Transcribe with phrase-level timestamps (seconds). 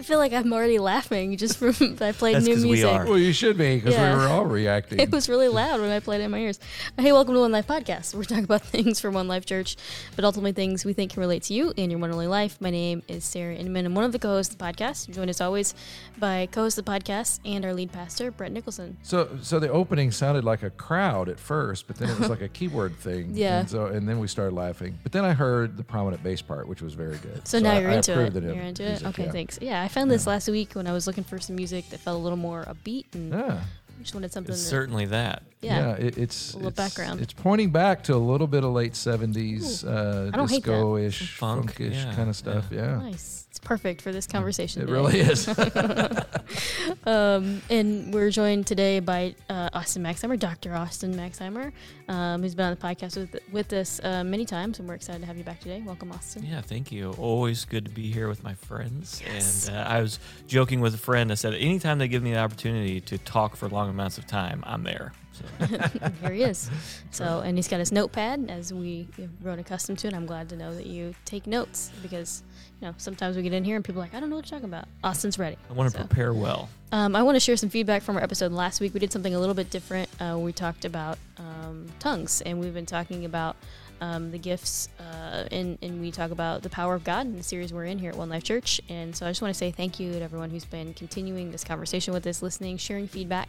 [0.00, 1.68] I feel like I'm already laughing just from
[2.00, 2.88] I played That's new 'cause we music.
[2.90, 3.04] are.
[3.04, 4.16] Well, you should be because Yeah.
[4.16, 4.98] we were all reacting.
[5.10, 6.58] It was really loud when I played it in my ears.
[6.96, 8.14] Uh, hey, welcome to One Life Podcast.
[8.14, 9.76] We're talking about things from One Life Church,
[10.16, 12.56] but ultimately things we think can relate to you in your one only life.
[12.62, 13.84] My name is Sarah Inman.
[13.84, 15.06] I'm one of the co-hosts of the podcast.
[15.06, 15.74] I'm joined as always
[16.18, 18.96] by co-host of the podcast and our lead pastor, Brett Nicholson.
[19.02, 22.40] So, so the opening sounded like a crowd at first, but then it was like
[22.40, 23.32] a keyword thing.
[23.34, 23.60] Yeah.
[23.60, 24.98] And so, and then we started laughing.
[25.02, 27.46] But then I heard the prominent bass part, which was very good.
[27.46, 28.28] So, now I- you're I into it.
[28.28, 28.88] approved You're into it.
[28.88, 29.30] music, Okay, yeah.
[29.32, 29.58] thanks.
[29.60, 32.16] Yeah, I found this last week when I was looking for some music that felt
[32.18, 33.60] a little more upbeat and Yeah.
[34.00, 34.52] just wanted something.
[34.52, 35.42] It's that, certainly that.
[35.60, 35.92] yeah.
[35.92, 37.20] it, it's A little it's- background.
[37.20, 40.70] It's pointing back to a little bit of late seventies uh, I don't hate that.
[40.72, 42.66] disco-ish, funk-ish yeah, kind of stuff.
[42.70, 43.39] Yeah, Nice.
[43.50, 44.82] It's perfect for this conversation.
[44.82, 44.92] it today.
[44.92, 45.48] really is.
[47.04, 50.74] Um, and we're joined today by uh, Austin Maxheimer, Dr.
[50.74, 51.72] Austin Maxheimer,
[52.08, 55.20] um, who's been on the podcast with with us uh, many times, and we're excited
[55.20, 55.82] to have you back today.
[55.86, 56.44] Welcome, Austin.
[56.44, 57.12] Yeah, thank you.
[57.18, 59.22] Always good to be here with my friends.
[59.24, 59.68] Yes.
[59.68, 61.30] And uh, I was joking with a friend.
[61.30, 64.62] I said, anytime they give me the opportunity to talk for long amounts of time,
[64.66, 65.12] I'm there.
[65.32, 65.66] So,
[66.22, 66.68] Here he is.
[67.12, 70.48] So, and he's got his notepad, as we have grown accustomed to, and I'm glad
[70.50, 72.42] to know that you take notes because,
[72.80, 74.50] you know, sometimes we get in here and people are like, I don't know what
[74.50, 74.86] you're talking about.
[75.04, 75.56] Austin's ready.
[75.68, 76.68] I want to So- prepare well.
[76.92, 78.94] Um, I want to share some feedback from our episode last week.
[78.94, 80.08] We did something a little bit different.
[80.20, 83.54] Uh, we talked about um, tongues, and we've been talking about
[84.00, 87.42] um, the gifts, uh, and, and we talk about the power of God in the
[87.42, 88.80] series we're in here at One Life Church.
[88.88, 91.64] And so I just want to say thank you to everyone who's been continuing this
[91.64, 93.48] conversation with us, listening, sharing feedback,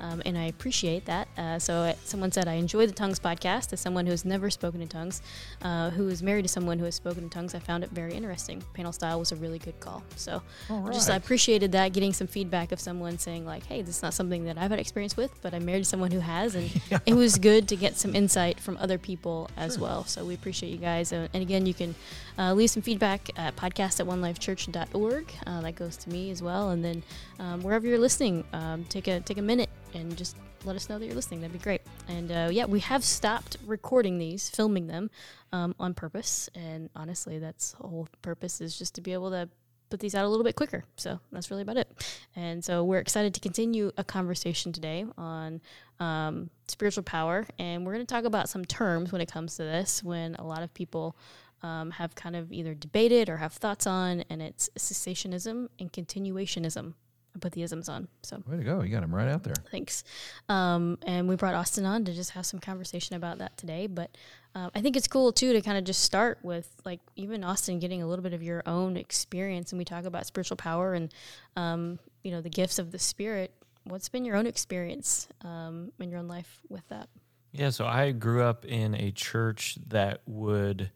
[0.00, 1.28] um, and I appreciate that.
[1.36, 3.72] Uh, so uh, someone said, I enjoy the Tongues podcast.
[3.72, 5.22] As someone who has never spoken in tongues,
[5.62, 8.14] uh, who is married to someone who has spoken in tongues, I found it very
[8.14, 8.62] interesting.
[8.74, 10.02] Panel style was a really good call.
[10.16, 11.22] So All just I right.
[11.22, 14.58] appreciated that getting some feedback of someone saying like, "Hey, this is not something that
[14.58, 16.70] I've had experience with, but I'm married to someone who has," and
[17.06, 19.87] it was good to get some insight from other people as well.
[20.06, 21.94] So we appreciate you guys, and, and again, you can
[22.38, 25.32] uh, leave some feedback at podcast at onelifechurch.org.
[25.46, 27.02] Uh, that goes to me as well, and then
[27.38, 30.98] um, wherever you're listening, um, take a take a minute and just let us know
[30.98, 31.40] that you're listening.
[31.40, 31.82] That'd be great.
[32.08, 35.10] And uh, yeah, we have stopped recording these, filming them
[35.52, 39.48] um, on purpose, and honestly, that's the whole purpose is just to be able to
[39.90, 40.84] put these out a little bit quicker.
[40.96, 41.90] So that's really about it.
[42.36, 45.60] And so we're excited to continue a conversation today on
[46.00, 47.46] um, spiritual power.
[47.58, 50.44] And we're going to talk about some terms when it comes to this, when a
[50.44, 51.16] lot of people
[51.62, 56.94] um, have kind of either debated or have thoughts on, and it's cessationism and continuationism.
[57.34, 58.08] I put the isms on.
[58.22, 58.82] So Way to go!
[58.82, 59.54] You got him right out there.
[59.70, 60.02] Thanks.
[60.48, 63.86] Um, and we brought Austin on to just have some conversation about that today.
[63.86, 64.16] But
[64.58, 67.78] uh, I think it's cool too to kind of just start with like even Austin
[67.78, 69.72] getting a little bit of your own experience.
[69.72, 71.12] And we talk about spiritual power and
[71.56, 73.52] um, you know the gifts of the spirit.
[73.84, 77.08] What's been your own experience um, in your own life with that?
[77.52, 80.90] Yeah, so I grew up in a church that would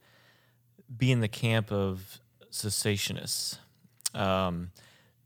[0.95, 2.19] be in the camp of
[2.51, 3.57] cessationists.
[4.13, 4.71] Um,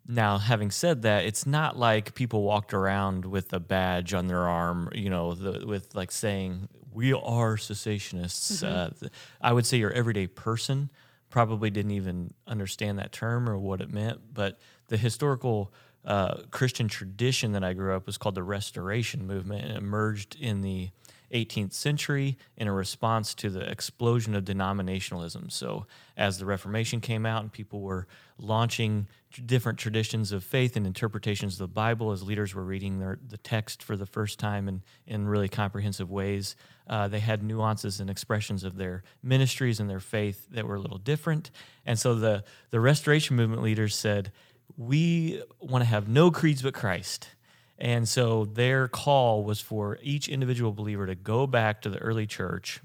[0.07, 4.47] now, having said that, it's not like people walked around with a badge on their
[4.47, 8.67] arm, you know, the, with like saying, we are cessationists.
[8.67, 10.89] Uh, th- I would say your everyday person
[11.29, 15.71] probably didn't even understand that term or what it meant, but the historical
[16.05, 20.37] uh, Christian tradition that I grew up was called the Restoration Movement and it emerged
[20.39, 20.89] in the
[21.31, 25.51] 18th century in a response to the explosion of denominationalism.
[25.51, 28.07] So, as the Reformation came out and people were
[28.39, 29.07] launching
[29.45, 33.37] different traditions of faith and interpretations of the Bible, as leaders were reading their, the
[33.37, 36.55] text for the first time in, in really comprehensive ways,
[36.87, 40.79] uh, they had nuances and expressions of their ministries and their faith that were a
[40.81, 41.51] little different.
[41.85, 44.31] And so, the, the Restoration Movement leaders said,
[44.77, 47.29] We want to have no creeds but Christ.
[47.79, 52.25] And so their call was for each individual believer to go back to the early
[52.25, 52.81] church,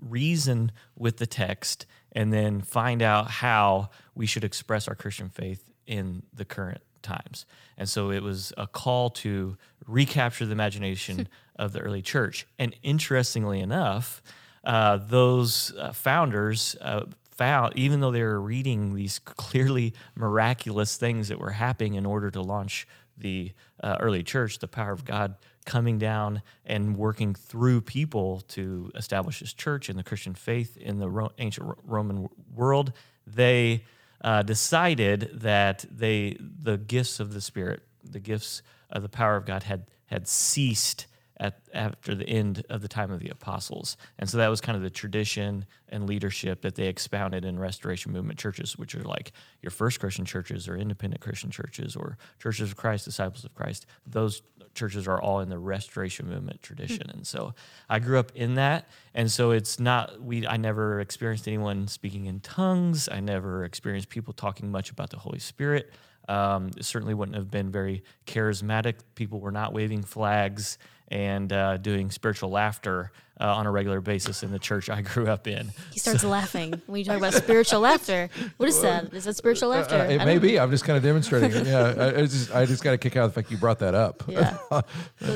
[0.00, 5.64] reason with the text, and then find out how we should express our Christian faith
[5.86, 7.46] in the current times.
[7.76, 9.56] And so it was a call to
[9.86, 12.46] recapture the imagination of the early church.
[12.58, 14.22] And interestingly enough,
[14.64, 21.28] uh, those uh, founders uh, found, even though they were reading these clearly miraculous things
[21.28, 22.86] that were happening in order to launch
[23.16, 28.90] the uh, early church, the power of God coming down and working through people to
[28.94, 32.92] establish His church and the Christian faith in the Ro- ancient Ro- Roman w- world,
[33.26, 33.84] they
[34.22, 39.46] uh, decided that they the gifts of the Spirit, the gifts of the power of
[39.46, 41.06] God, had had ceased
[41.44, 44.76] at after the end of the time of the apostles, and so that was kind
[44.76, 49.32] of the tradition and leadership that they expounded in Restoration Movement churches, which are like
[49.60, 53.84] your first Christian churches or independent Christian churches or churches of Christ, disciples of Christ.
[54.06, 54.42] Those
[54.74, 57.54] churches are all in the Restoration Movement tradition, and so
[57.90, 60.46] I grew up in that, and so it's not we.
[60.46, 63.06] I never experienced anyone speaking in tongues.
[63.10, 65.92] I never experienced people talking much about the Holy Spirit.
[66.26, 68.94] Um, it certainly wouldn't have been very charismatic.
[69.14, 74.42] People were not waving flags and uh, doing spiritual laughter uh, on a regular basis
[74.42, 75.70] in the church I grew up in.
[75.92, 78.30] He starts laughing when you talk about spiritual laughter.
[78.58, 79.12] What is that?
[79.12, 79.96] Is that spiritual laughter?
[79.96, 80.58] Uh, it may be.
[80.58, 81.66] I'm just kind of demonstrating it.
[81.66, 83.94] Yeah, I, I just I just got to kick out the fact you brought that
[83.94, 84.22] up.
[84.28, 84.56] Yeah.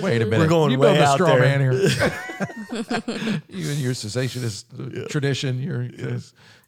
[0.01, 0.39] Wait a minute.
[0.39, 1.41] We're going you way building a out straw there.
[1.41, 1.73] man here.
[3.49, 5.61] you and your cessationist uh, tradition.
[5.61, 5.89] Your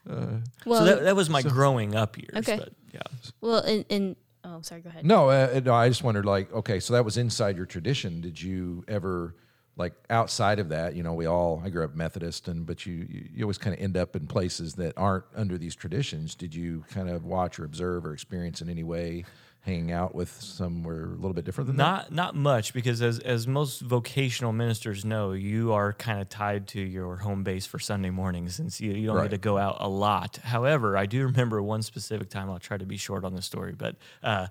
[0.09, 2.37] uh, Well, so that, that was my growing up years.
[2.37, 2.57] Okay.
[2.57, 3.03] But yeah.
[3.41, 5.05] well, in, in oh, sorry, go ahead.
[5.05, 5.75] no, uh, no.
[5.75, 6.27] I just wondered.
[6.27, 8.21] Like, okay, so that was inside your tradition.
[8.21, 9.35] Did you ever?
[9.77, 11.63] Like outside of that, you know, we all.
[11.65, 14.75] I grew up Methodist, and but you, you always kind of end up in places
[14.75, 16.35] that aren't under these traditions.
[16.35, 19.25] Did you kind of watch or observe or experience in any way
[19.63, 21.83] hanging out with somewhere a little bit different than that?
[21.83, 26.67] Not not much because as as most vocational ministers know, you are kind of tied
[26.69, 29.25] to your home base for Sunday mornings, and so you, you don't Right.
[29.31, 30.39] get to go out a lot.
[30.43, 32.49] However, I do remember one specific time.
[32.51, 34.47] I'll try to be short on the story, but uh,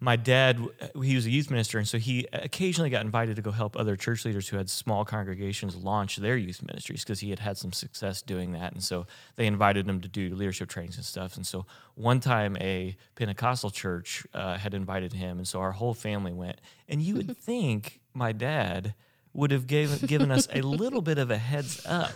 [0.00, 0.60] my dad
[1.02, 3.96] he was a youth minister, and so he occasionally got invited to go help other
[3.96, 7.72] church leaders who had small congregations launch their youth ministries because he had had some
[7.72, 9.06] success doing that, and so
[9.36, 11.36] they invited him to do leadership trainings and stuff.
[11.36, 15.94] And so one time a Pentecostal church uh, had invited him, and so our whole
[15.94, 16.60] family went.
[16.88, 18.94] And you would think my dad
[19.32, 22.12] would have given given us a little bit of a heads up.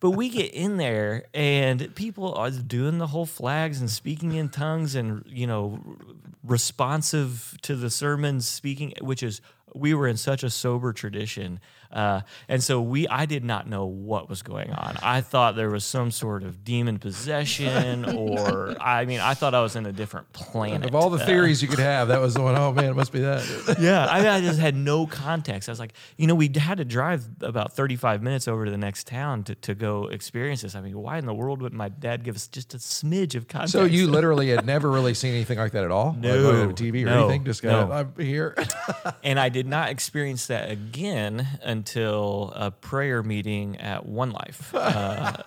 [0.00, 4.48] But we get in there and people are doing the whole flags and speaking in
[4.48, 5.80] tongues and you know
[6.44, 9.40] responsive to the sermons speaking which is
[9.74, 13.86] we were in such a sober tradition uh, and so we i did not know
[13.86, 19.04] what was going on i thought there was some sort of demon possession or i
[19.04, 21.68] mean i thought i was in a different planet Of all the Uh, theories you
[21.68, 22.56] could have, that was the one.
[22.56, 23.76] Oh man, it must be that.
[23.80, 25.68] yeah, I, mean, I just had no context.
[25.68, 28.78] I was like, you know, we had to drive about 35 minutes over to the
[28.78, 30.74] next town to, to go experience this.
[30.74, 33.48] I mean, why in the world would my dad give us just a smidge of
[33.48, 33.72] context?
[33.72, 36.14] So you literally had never really seen anything like that at all?
[36.18, 37.44] No, like TV or no, anything?
[37.44, 37.94] Just got no.
[37.94, 38.54] I'm here.
[39.24, 41.46] and I did not experience that again
[41.78, 44.74] until a prayer meeting at One Life.
[44.74, 45.42] Uh,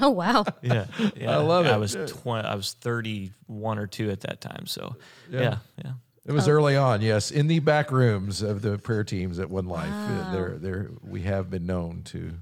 [0.00, 0.44] Oh wow.
[0.62, 0.86] yeah,
[1.16, 1.70] yeah, I love it.
[1.70, 4.66] I was 20, I was 31 or 2 at that time.
[4.66, 4.96] So,
[5.30, 5.92] yeah, yeah.
[6.26, 9.66] It was early on, yes, in the back rooms of the prayer teams at One
[9.66, 9.94] Life.
[10.08, 12.32] Uh, There, there, we have been known to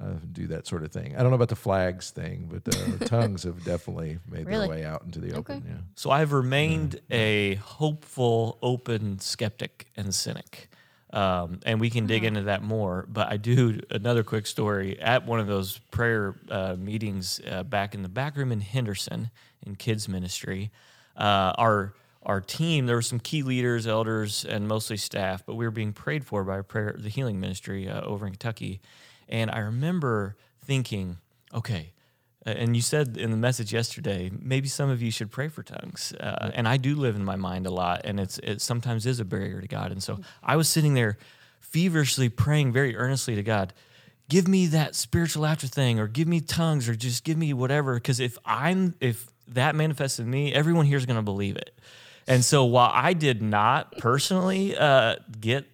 [0.00, 1.16] uh, do that sort of thing.
[1.16, 4.66] I don't know about the flags thing, but uh, tongues have definitely made Really?
[4.68, 5.56] their way out into the open.
[5.58, 5.66] Okay.
[5.68, 5.78] Yeah.
[5.96, 10.69] So I've remained a hopeful, open skeptic and cynic.
[11.12, 13.06] Um, and we can dig into that more.
[13.08, 17.94] But I do another quick story at one of those prayer uh, meetings uh, back
[17.94, 19.30] in the back room in Henderson
[19.66, 20.70] in kids ministry.
[21.16, 25.64] Uh, our our team, there were some key leaders, elders, and mostly staff, but we
[25.64, 28.80] were being prayed for by prayer, the healing ministry uh, over in Kentucky.
[29.28, 31.16] And I remember thinking,
[31.54, 31.92] okay,
[32.46, 36.14] and you said in the message yesterday, maybe some of you should pray for tongues.
[36.18, 39.20] Uh, and I do live in my mind a lot, and it's it sometimes is
[39.20, 39.92] a barrier to God.
[39.92, 41.18] And so I was sitting there
[41.60, 43.72] feverishly praying very earnestly to God,
[44.28, 47.94] give me that spiritual after thing, or give me tongues, or just give me whatever.
[47.94, 51.78] Because if I'm if that manifests in me, everyone here is going to believe it.
[52.26, 55.66] And so while I did not personally uh, get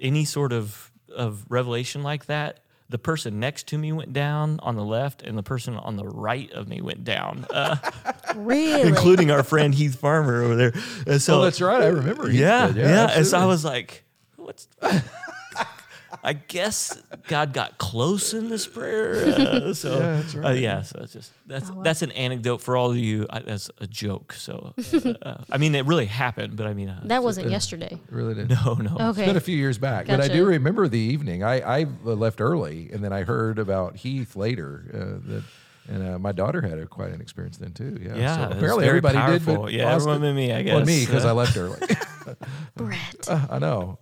[0.00, 4.74] any sort of of revelation like that, the person next to me went down on
[4.76, 7.76] the left, and the person on the right of me went down, uh,
[8.36, 8.88] Really?
[8.88, 10.72] including our friend Heath Farmer over there.
[11.06, 11.82] And so Oh, that's right.
[11.82, 12.28] I remember.
[12.28, 12.76] Heath yeah, did.
[12.76, 13.10] yeah.
[13.14, 14.04] And so I was like,
[14.36, 14.68] what's.
[16.24, 19.14] I guess God got close in this prayer.
[19.48, 21.82] Uh, so Yeah, that's uh, yeah, so it's just that's Oh, wow.
[21.82, 23.26] that's an anecdote for all of you.
[23.30, 24.32] I, that's a joke.
[24.32, 27.98] So uh, uh, I mean, it really happened, but I mean, uh, that wasn't yesterday.
[28.10, 28.50] really did.
[28.50, 28.94] no, no.
[28.94, 29.22] Okay.
[29.22, 31.42] It's been a few years back, but I do remember the evening.
[31.44, 34.84] I, I left early, and then I heard about Heath later.
[34.92, 35.42] Uh, that,
[35.90, 37.96] and uh, my daughter had a, quite an experience then too.
[38.00, 39.46] Yeah, Yeah, so apparently very everybody did.
[39.46, 41.78] But Yeah, Austin- everyone but me, I Well, me because Uh, I left early.
[42.76, 43.28] Brett.
[43.50, 43.98] I know.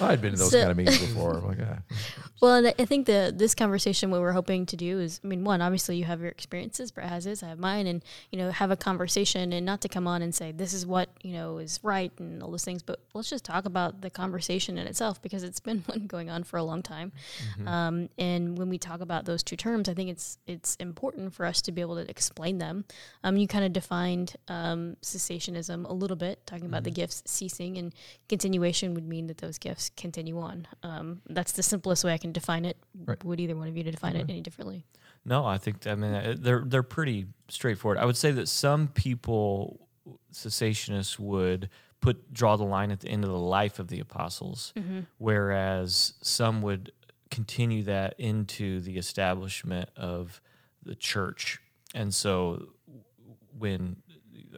[0.00, 1.38] I'd been to those So- kind of meetings before.
[1.38, 1.78] I'm like, ah.
[2.42, 5.42] Well, and I think the this conversation what we're hoping to do is, I mean,
[5.42, 8.50] one, obviously you have your experiences, Brett has his, I have mine, and you know,
[8.50, 11.58] have a conversation, and not to come on and say this is what you know
[11.58, 15.22] is right and all those things, but let's just talk about the conversation in itself
[15.22, 17.12] because it's been one going on for a long time.
[17.52, 17.68] Mm-hmm.
[17.68, 21.46] Um, and when we talk about those two terms, I think it's it's important for
[21.46, 22.84] us to be able to explain them.
[23.24, 26.84] Um, you kind of defined um, cessationism a little bit, talking about mm-hmm.
[26.84, 27.94] the gifts ceasing, and
[28.28, 30.66] continuation would mean that those gifts continue on.
[30.82, 32.76] Um, that's the simplest way I can define it.
[33.04, 33.22] Right.
[33.24, 34.84] Would either one of you to define it any differently?
[35.24, 37.98] No, I think I mean they're they're pretty straightforward.
[37.98, 39.88] I would say that some people
[40.32, 41.68] cessationists would
[42.00, 45.00] put draw the line at the end of the life of the apostles, mm-hmm.
[45.18, 46.92] whereas some would
[47.30, 50.40] continue that into the establishment of
[50.84, 51.60] the church.
[51.94, 52.68] And so
[53.58, 53.96] when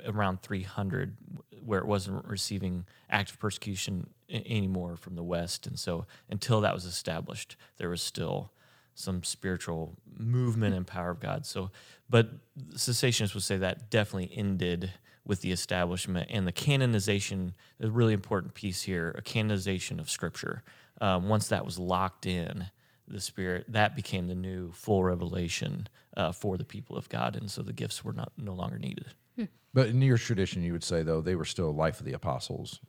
[0.07, 1.17] around 300
[1.65, 5.67] where it wasn't receiving active persecution anymore from the West.
[5.67, 8.53] And so until that was established, there was still
[8.95, 11.47] some spiritual movement and power of God.
[11.47, 11.71] So,
[12.11, 12.31] but
[12.75, 14.93] cessationists would say that definitely ended
[15.25, 17.55] with the establishment and the canonization.
[17.81, 20.65] A really important piece here: a canonization of Scripture.
[21.01, 22.67] Um, once that was locked in,
[23.07, 25.87] the Spirit that became the new full revelation
[26.17, 29.07] uh, for the people of God, and so the gifts were not no longer needed.
[29.39, 29.45] Hmm.
[29.75, 32.81] But in your tradition, you would say though they were still life of the apostles.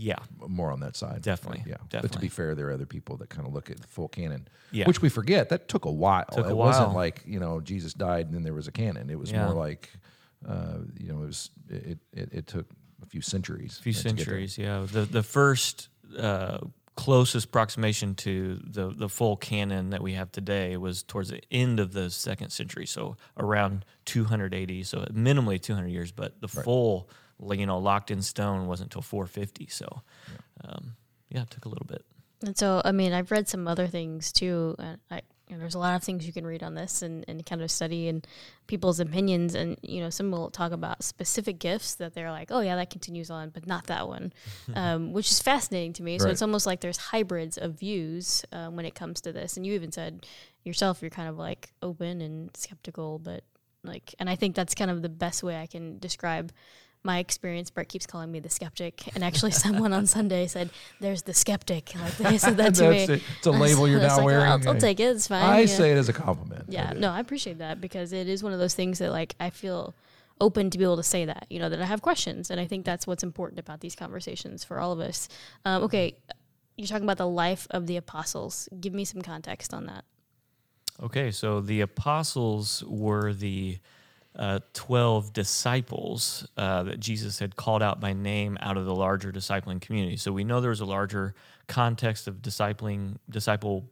[0.00, 1.22] Yeah, more on that side.
[1.22, 1.64] Definitely.
[1.66, 2.00] Yeah, definitely.
[2.08, 4.06] But to be fair, there are other people that kind of look at the full
[4.06, 4.46] canon.
[4.70, 4.86] Yeah.
[4.86, 6.24] which we forget that took a while.
[6.30, 9.10] Took it a wasn't like you know Jesus died and then there was a canon.
[9.10, 9.46] It was Yeah.
[9.46, 9.90] more like
[10.48, 12.66] uh, you know it was it, it it took
[13.02, 13.76] a few centuries.
[13.80, 14.24] A few to get there.
[14.24, 14.86] centuries, yeah.
[14.90, 16.58] The the first uh,
[16.98, 21.78] closest approximation to the the full canon that we have today was towards the end
[21.78, 26.10] of the second century, so around 280, so minimally 200 years.
[26.10, 26.64] But the Right.
[26.64, 27.08] full,
[27.52, 29.68] you know, locked in stone wasn't until 450.
[29.68, 30.02] So,
[30.64, 30.96] um,
[31.30, 32.04] yeah, it took a little bit.
[32.44, 34.74] And so, I mean, I've read some other things too.
[34.80, 37.24] And I, you know, there's a lot of things you can read on this and,
[37.26, 38.26] and kind of study and
[38.66, 39.54] people's opinions.
[39.54, 42.90] And, you know, some will talk about specific gifts that they're like, oh, yeah, that
[42.90, 44.32] continues on, but not that one,
[44.74, 46.18] um, which is fascinating to me.
[46.18, 49.56] So it's almost like there's hybrids of views um, when it comes to this.
[49.56, 50.26] And you even said
[50.64, 53.42] yourself, you're kind of like open and skeptical, but
[53.84, 56.52] like, and I think that's kind of the best way I can describe
[57.08, 57.70] my experience.
[57.70, 61.94] Brett keeps calling me the skeptic, and actually, someone on Sunday said, "There's the skeptic."
[61.98, 62.98] Like they said that to me.
[62.98, 63.22] It.
[63.38, 64.44] It's a label you're I now like, wearing.
[64.44, 65.16] I'll, I'll take it.
[65.16, 65.42] It's fine.
[65.42, 65.66] I yeah.
[65.66, 66.66] say it as a compliment.
[66.68, 69.50] Yeah, no, I appreciate that because it is one of those things that like I
[69.50, 69.94] feel
[70.40, 71.46] open to be able to say that.
[71.48, 74.62] You know that I have questions, and I think that's what's important about these conversations
[74.62, 75.28] for all of us.
[75.64, 76.14] Um, okay,
[76.76, 78.68] you're talking about the life of the apostles.
[78.78, 80.04] Give me some context on that.
[81.02, 83.78] Okay, so the apostles were the
[84.36, 89.32] uh, 12 disciples uh, that Jesus had called out by name out of the larger
[89.32, 90.16] discipling community.
[90.16, 91.34] So we know there was a larger
[91.66, 93.90] context of discipling, disciple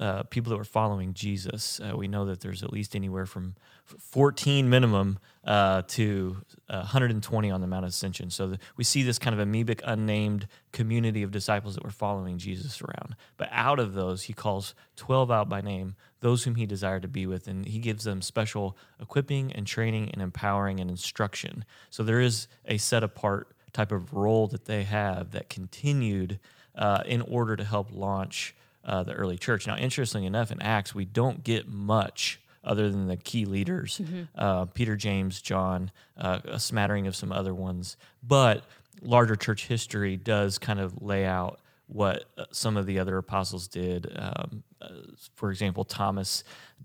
[0.00, 1.80] uh, people that were following Jesus.
[1.80, 3.54] Uh, we know that there's at least anywhere from
[3.86, 6.36] 14 minimum uh, to
[6.68, 8.30] uh, 120 on the Mount of Ascension.
[8.30, 12.38] So the, we see this kind of amoebic, unnamed community of disciples that were following
[12.38, 13.14] Jesus around.
[13.36, 17.08] But out of those, he calls 12 out by name, those whom he desired to
[17.08, 21.64] be with, and he gives them special equipping and training and empowering and instruction.
[21.90, 26.40] So there is a set apart type of role that they have that continued
[26.74, 29.66] uh, in order to help launch uh, the early church.
[29.66, 34.00] Now, interestingly enough, in Acts, we don't get much other than the key leaders
[34.36, 37.96] uh, Peter, James, John, uh, a smattering of some other ones.
[38.22, 38.64] But
[39.02, 43.68] larger church history does kind of lay out what uh, some of the other apostles
[43.68, 44.12] did.
[44.16, 44.88] Um, uh,
[45.34, 46.42] for example, Thomas,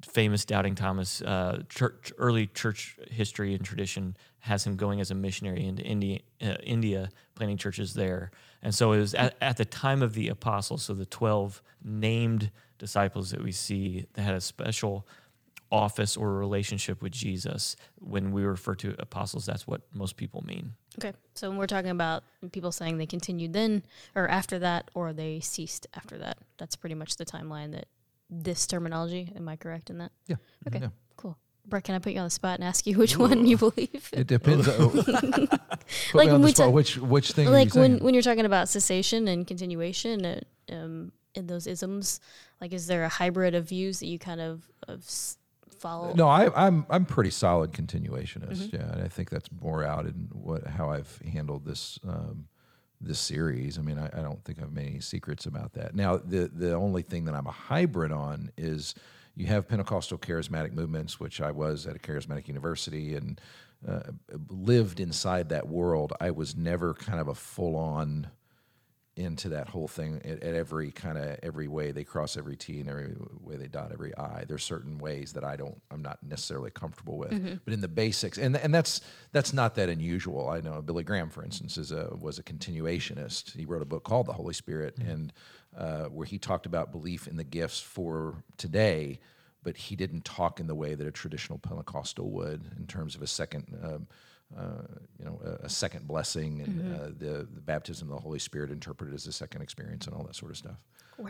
[0.07, 5.15] famous doubting Thomas, uh, church, early church history and tradition has him going as a
[5.15, 8.31] missionary into India, uh, India planting churches there.
[8.61, 12.51] And so it was at, at the time of the apostles, so the 12 named
[12.77, 15.07] disciples that we see that had a special
[15.71, 17.75] office or relationship with Jesus.
[17.99, 20.73] When we refer to apostles, that's what most people mean.
[20.99, 23.83] Okay, so when we're talking about people saying they continued then
[24.15, 27.85] or after that, or they ceased after that, that's pretty much the timeline that
[28.29, 29.31] this terminology.
[29.35, 30.11] Am I correct in that?
[30.27, 30.35] Yeah.
[30.67, 30.79] Okay.
[30.81, 30.89] Yeah.
[31.17, 31.37] Cool.
[31.65, 34.09] Brett, can I put you on the spot and ask you which one you believe?
[34.13, 34.67] It depends.
[34.79, 35.59] on, put
[36.13, 36.65] Like me when the we spot.
[36.65, 37.47] ta- which which thing?
[37.47, 40.39] are like you when when you're talking about cessation and continuation uh,
[40.71, 42.19] um, in those isms,
[42.59, 45.37] like is there a hybrid of views that you kind of, of s-
[45.81, 46.13] follow?
[46.13, 48.67] No, I, I'm I'm pretty solid continuationist.
[48.67, 48.75] Mm-hmm.
[48.75, 52.47] Yeah, and I think that's more out in what how I've handled this um,
[53.01, 53.77] this series.
[53.77, 55.95] I mean, I, I don't think I've made any secrets about that.
[55.95, 58.95] Now, the the only thing that I'm a hybrid on is
[59.35, 63.41] you have Pentecostal charismatic movements, which I was at a charismatic university and
[63.87, 64.01] uh,
[64.49, 66.13] lived inside that world.
[66.19, 68.27] I was never kind of a full on
[69.21, 72.79] into that whole thing at, at every kind of every way they cross every T
[72.79, 74.43] and every way they dot every I.
[74.47, 77.55] There's certain ways that I don't, I'm not necessarily comfortable with, Mm-hmm.
[77.63, 79.01] but in the basics, and and that's
[79.31, 80.49] that's not that unusual.
[80.49, 83.55] I know Billy Graham, for instance, is a was a continuationist.
[83.55, 85.31] He wrote a book called The Holy Spirit, and
[85.77, 89.19] uh, where he talked about belief in the gifts for today.
[89.63, 93.21] But he didn't talk in the way that a traditional Pentecostal would, in terms of
[93.21, 94.07] a second, um,
[94.57, 94.83] uh,
[95.17, 98.71] you know, a, a second blessing and uh, the, the baptism of the Holy Spirit
[98.71, 100.77] interpreted as a second experience and all that sort of stuff.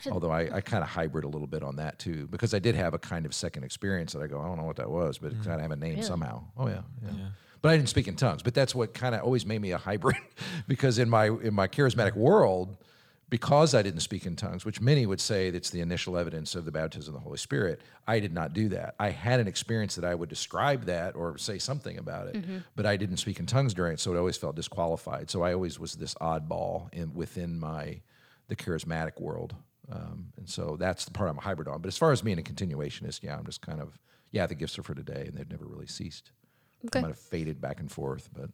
[0.09, 2.75] Although I, I kind of hybrid a little bit on that too, because I did
[2.75, 5.17] have a kind of second experience that I go, I don't know what that was,
[5.17, 6.03] but it kind of have a name Really?
[6.03, 6.43] somehow.
[6.57, 7.11] Oh yeah, yeah.
[7.61, 8.41] But I didn't speak in tongues.
[8.41, 10.15] But that's what kind of always made me a hybrid,
[10.67, 12.77] because in my in my charismatic world,
[13.31, 16.65] because I didn't speak in tongues, which many would say that's the initial evidence of
[16.65, 18.93] the baptism of the Holy Spirit, I did not do that.
[18.99, 22.35] I had an experience that I would describe that or say something about it,
[22.75, 25.31] but I didn't speak in tongues during it, so it always felt disqualified.
[25.31, 28.01] So I always was this oddball in within my
[28.49, 29.55] the charismatic world,
[29.89, 31.79] um, and so that's the part I'm a hybrid on.
[31.81, 33.97] But as far as being a continuationist, yeah, I'm just kind of
[34.31, 36.31] yeah, the gifts are for today, and they've never really ceased.
[36.85, 36.99] Okay.
[36.99, 38.49] Might have faded back and forth, but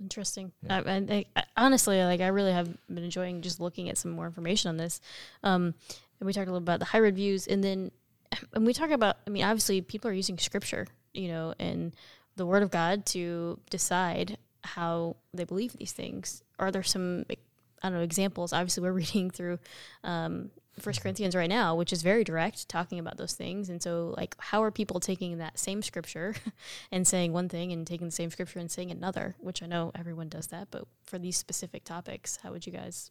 [0.00, 0.52] Interesting.
[0.68, 4.26] I, I, I, honestly, like I really have been enjoying just looking at some more
[4.26, 5.00] information on this.
[5.42, 5.74] Um,
[6.20, 7.90] and we talked a little about the hybrid views, and then
[8.52, 9.16] and we talk about.
[9.26, 11.94] I mean, obviously, people are using scripture, you know, and
[12.36, 16.42] the Word of God to decide how they believe these things.
[16.58, 17.36] Are there some I
[17.82, 18.52] don't know examples?
[18.52, 19.58] Obviously, we're reading through
[20.04, 23.70] um, First Corinthians right now, which is very direct, talking about those things.
[23.70, 26.34] And so, like, how are people taking that same scripture
[26.92, 29.36] and saying one thing, and taking the same scripture and saying another?
[29.38, 33.10] Which I know everyone does that, but for these specific topics, how would you guys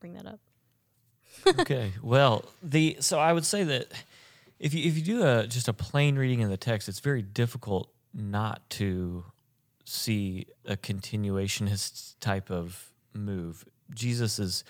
[0.00, 0.40] bring that up?
[1.60, 1.92] okay.
[2.02, 3.92] Well, the so I would say that
[4.58, 7.22] if you if you do a just a plain reading of the text, it's very
[7.22, 9.24] difficult not to
[9.84, 13.64] see a continuationist type of move.
[13.94, 14.64] Jesus's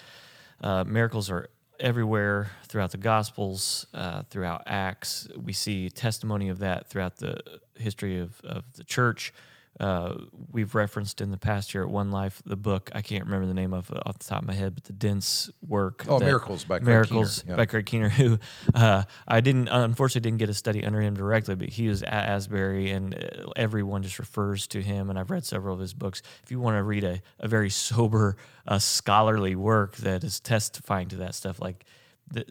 [0.61, 1.49] uh, miracles are
[1.80, 5.28] everywhere throughout the Gospels, uh, throughout Acts.
[5.37, 7.40] We see testimony of that throughout the
[7.76, 9.32] history of, of the church.
[9.80, 10.14] Uh,
[10.50, 12.90] we've referenced in the past year at One Life the book.
[12.94, 14.92] I can't remember the name of it off the top of my head, but the
[14.92, 16.04] dense work.
[16.08, 18.38] Oh, Miracles by Craig Miracles Keener, by Craig Keener, who
[18.75, 22.28] uh, I didn't unfortunately didn't get a study under him directly, but he was at
[22.28, 25.11] Asbury, and uh, everyone just refers to him.
[25.11, 26.23] And I've read several of his books.
[26.42, 31.08] If you want to read a, a very sober, uh, scholarly work that is testifying
[31.08, 31.84] to that stuff, like
[32.32, 32.45] the,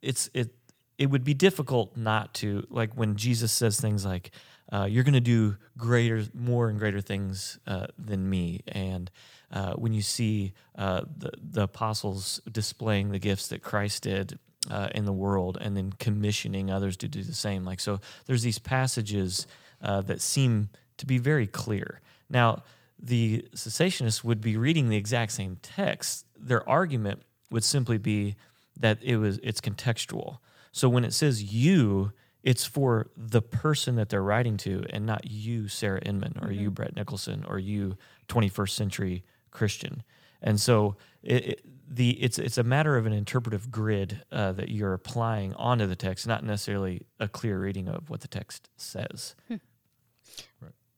[0.00, 0.54] it's it
[0.98, 4.30] it would be difficult not to like when Jesus says things like,
[4.72, 9.10] uh, "You're going to do greater, more and greater things uh, than me," and
[9.52, 14.38] uh, when you see uh, the the apostles displaying the gifts that Christ did
[14.70, 18.42] uh, in the world, and then commissioning others to do the same, like so, there's
[18.42, 19.46] these passages
[19.80, 22.00] that seem to be very clear.
[22.28, 22.64] Now,
[22.98, 26.26] the cessationists would be reading the exact same text.
[26.36, 28.36] Their argument would simply be
[28.78, 30.38] that it was it's contextual.
[30.72, 32.12] So when it says you,
[32.46, 36.70] it's for the person that they're writing to, and not you, Sarah Inman, or you,
[36.70, 40.04] Brett Nicholson, or you, 21st century Christian.
[40.40, 44.68] And so it, it, the it's it's a matter of an interpretive grid uh, that
[44.68, 49.34] you're applying onto the text, not necessarily a clear reading of what the text says.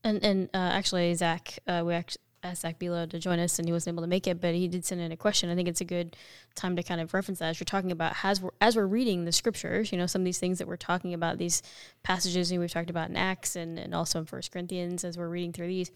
[0.05, 3.67] And and uh, actually, Zach, uh, we actually asked Zach Bilo to join us, and
[3.69, 5.51] he wasn't able to make it, but he did send in a question.
[5.51, 6.17] I think it's a good
[6.55, 9.25] time to kind of reference that as you're talking about as we're as we're reading
[9.25, 9.93] the scriptures.
[9.93, 11.63] You know, some of these things that we're talking about, these
[12.03, 15.53] passages we've talked about in Acts and and also in First Corinthians, as we're reading
[15.53, 15.91] through these.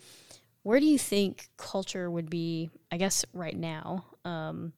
[0.62, 2.70] Where do you think culture would be?
[2.90, 4.04] I guess right now.
[4.24, 4.72] Um,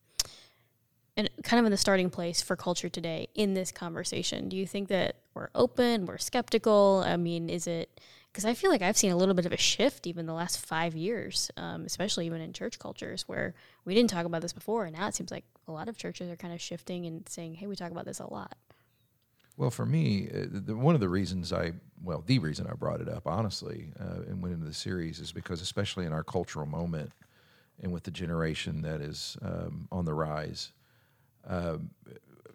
[1.17, 4.49] and kind of in the starting place for culture today in this conversation.
[4.49, 7.05] Do you think that we're open, we're skeptical?
[7.07, 8.01] I mean, is it
[8.35, 10.59] because I feel like I've seen a little bit of a shift even the last
[10.67, 14.87] five years, um, especially even in church cultures where we didn't talk about this before,
[14.87, 17.55] and now it seems like a lot of churches are kind of shifting and saying,
[17.55, 18.57] "Hey, we talk about this a lot."
[19.57, 23.01] Well, for me, uh, the, one of the reasons I, well, the reason I brought
[23.01, 26.67] it up, honestly, uh, and went into the series is because, especially in our cultural
[26.67, 27.13] moment
[27.81, 30.73] and with the generation that is um, on the rise,
[31.47, 31.91] um,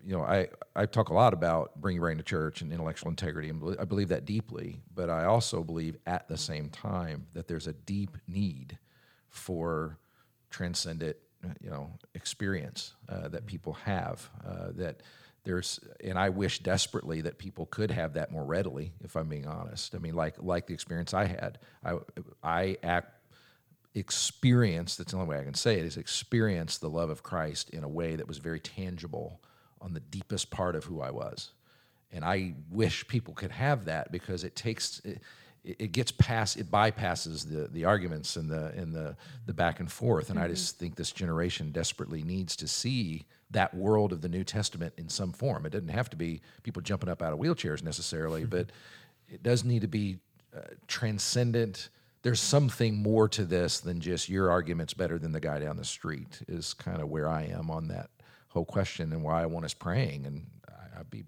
[0.06, 3.50] you know, I, I talk a lot about bringing brain to church and intellectual integrity,
[3.50, 4.82] and I believe that deeply.
[4.94, 8.78] But I also believe at the same time that there's a deep need
[9.30, 9.98] for
[10.50, 11.18] transcendent,
[11.62, 14.30] you know, experience uh, that people have.
[14.46, 15.02] Uh, that
[15.44, 18.92] there's, and I wish desperately that people could have that more readily.
[19.04, 21.96] If I'm being honest, I mean, like like the experience I had, I
[22.44, 23.16] I act
[23.96, 27.72] experience that's the only way I can say it is experience the love of Christ
[27.72, 29.42] in a way that was very tangible
[29.82, 31.52] on the deepest part of who I was.
[32.12, 35.22] And I wish people could have that because it takes it,
[35.64, 39.16] it, gets past, it bypasses the the arguments and the and the
[39.46, 40.30] the back and forth.
[40.30, 44.44] And I just think this generation desperately needs to see that world of the New
[44.44, 45.66] Testament in some form.
[45.66, 48.72] It doesn't have to be people jumping up out of wheelchairs necessarily, but
[49.28, 50.18] it does need to be
[50.56, 51.90] uh, transcendent.
[52.22, 55.86] There's something more to this than just your argument's better than the guy down the
[55.86, 56.42] street.
[56.48, 58.10] Is kind of where I am on that
[58.50, 60.26] whole question and why I want us praying.
[60.26, 61.24] And I, I'd be,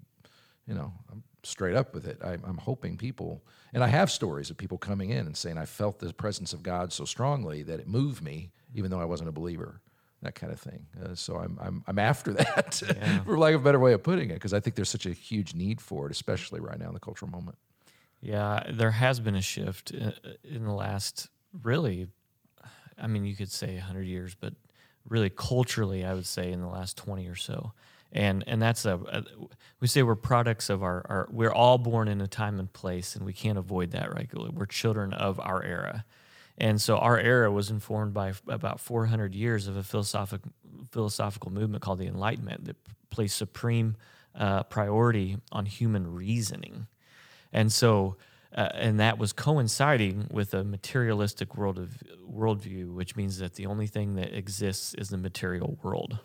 [0.66, 2.18] you know, I'm straight up with it.
[2.22, 5.64] I, I'm hoping people, and I have stories of people coming in and saying, I
[5.66, 9.28] felt the presence of God so strongly that it moved me, even though I wasn't
[9.28, 9.80] a believer
[10.22, 10.86] that kind of thing.
[11.04, 13.24] Uh, so I'm, I'm, I'm after that, Yeah.
[13.24, 15.12] for lack of a better way of putting it, because I think there's such a
[15.12, 17.58] huge need for it, especially right now in the cultural moment.
[18.20, 20.12] Yeah, there has been a shift in,
[20.44, 21.28] in the last
[21.64, 22.06] really,
[22.96, 24.54] I mean, you could say 100 years, but
[25.08, 27.72] really culturally, I would say in the last 20 or so.
[28.14, 29.24] And and that's a, a
[29.80, 33.16] we say we're products of our, our we're all born in a time and place,
[33.16, 34.28] and we can't avoid that, right?
[34.34, 36.04] We're children of our era.
[36.58, 40.42] And so our era was informed by about 400 years of a philosophic,
[40.90, 42.76] philosophical movement called the Enlightenment that
[43.10, 43.96] placed supreme
[44.34, 46.86] uh, priority on human reasoning.
[47.52, 48.16] And so,
[48.54, 53.66] uh, and that was coinciding with a materialistic world of worldview, which means that the
[53.66, 56.18] only thing that exists is the material world.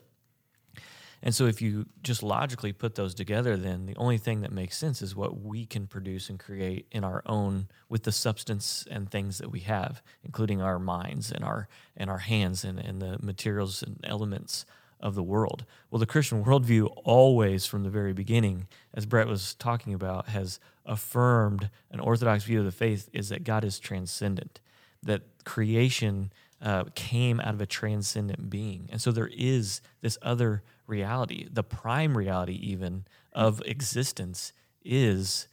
[1.24, 4.78] And so, if you just logically put those together, then the only thing that makes
[4.78, 9.10] sense is what we can produce and create in our own with the substance and
[9.10, 13.18] things that we have, including our minds and our and our hands and, and the
[13.20, 14.66] materials and elements
[15.00, 15.66] of the world.
[15.90, 20.60] Well, the Christian worldview always, from the very beginning, as Brett was talking about, has
[20.88, 24.60] affirmed an orthodox view of the faith is that God is transcendent,
[25.04, 28.90] that creation uh, came out of a transcendent being.
[28.92, 35.48] And so there is this other reality, the prime reality, even of existence, is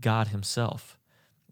[0.00, 0.98] God Himself.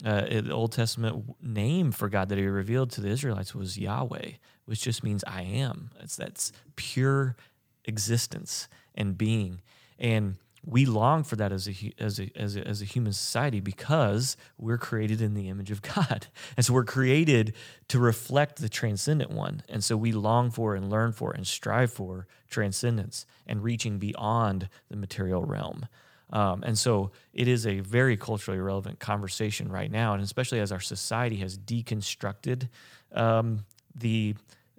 [0.05, 4.33] Uh, the Old Testament name for God that He revealed to the Israelites was Yahweh,
[4.65, 5.91] which just means I am.
[6.01, 7.37] It's that's pure
[7.85, 9.63] existence and being,
[9.99, 13.61] and we long for that as a, as a as a as a human society
[13.61, 17.55] because we're created in the image of God, and so we're created
[17.89, 21.93] to reflect the transcendent one, and so we long for and learn for and strive
[21.93, 25.87] for transcendence and reaching beyond the material realm.
[26.33, 30.71] Um, and so it is a very culturally relevant conversation right now, and especially as
[30.71, 32.69] our society has deconstructed
[33.13, 34.35] um, the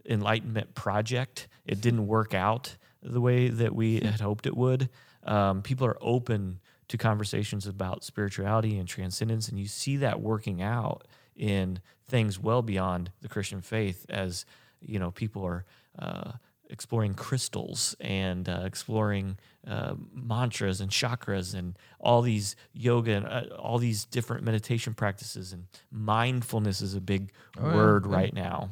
[0.05, 4.89] Enlightenment project, it didn't work out the way that we had hoped it would.
[5.23, 10.61] Um, people are open to conversations about spirituality and transcendence, and you see that working
[10.61, 14.45] out in things well beyond the Christian faith as
[14.81, 15.65] you know people are
[15.97, 16.31] uh,
[16.69, 23.55] exploring crystals and uh, exploring uh, mantras and chakras and all these yoga and uh,
[23.55, 28.15] all these different meditation practices and mindfulness is a big yeah, word yeah.
[28.15, 28.71] right now.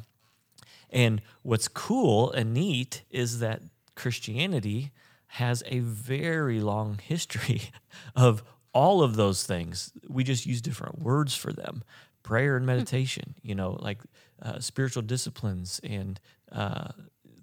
[0.88, 3.62] And what's cool and neat is that
[3.94, 4.90] Christianity
[5.34, 7.62] has a very long history
[8.16, 9.92] of all of those things.
[10.08, 11.84] We just use different words for them
[12.22, 13.98] prayer and meditation, you know, like
[14.42, 16.20] uh, spiritual disciplines and
[16.52, 16.88] uh,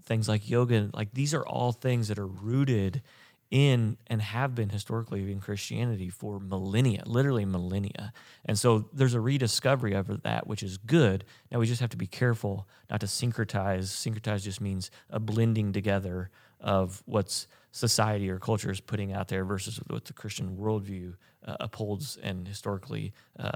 [0.06, 0.90] things like yoga.
[0.94, 3.02] Like these are all things that are rooted
[3.50, 8.12] in and have been historically in Christianity for millennia, literally millennia.
[8.46, 11.24] And so there's a rediscovery of that, which is good.
[11.52, 13.86] Now we just have to be careful not to syncretize.
[13.86, 19.46] Syncretize just means a blending together of what's society or culture is putting out there
[19.46, 21.14] versus what the Christian worldview
[21.46, 23.52] uh, upholds and historically, uh,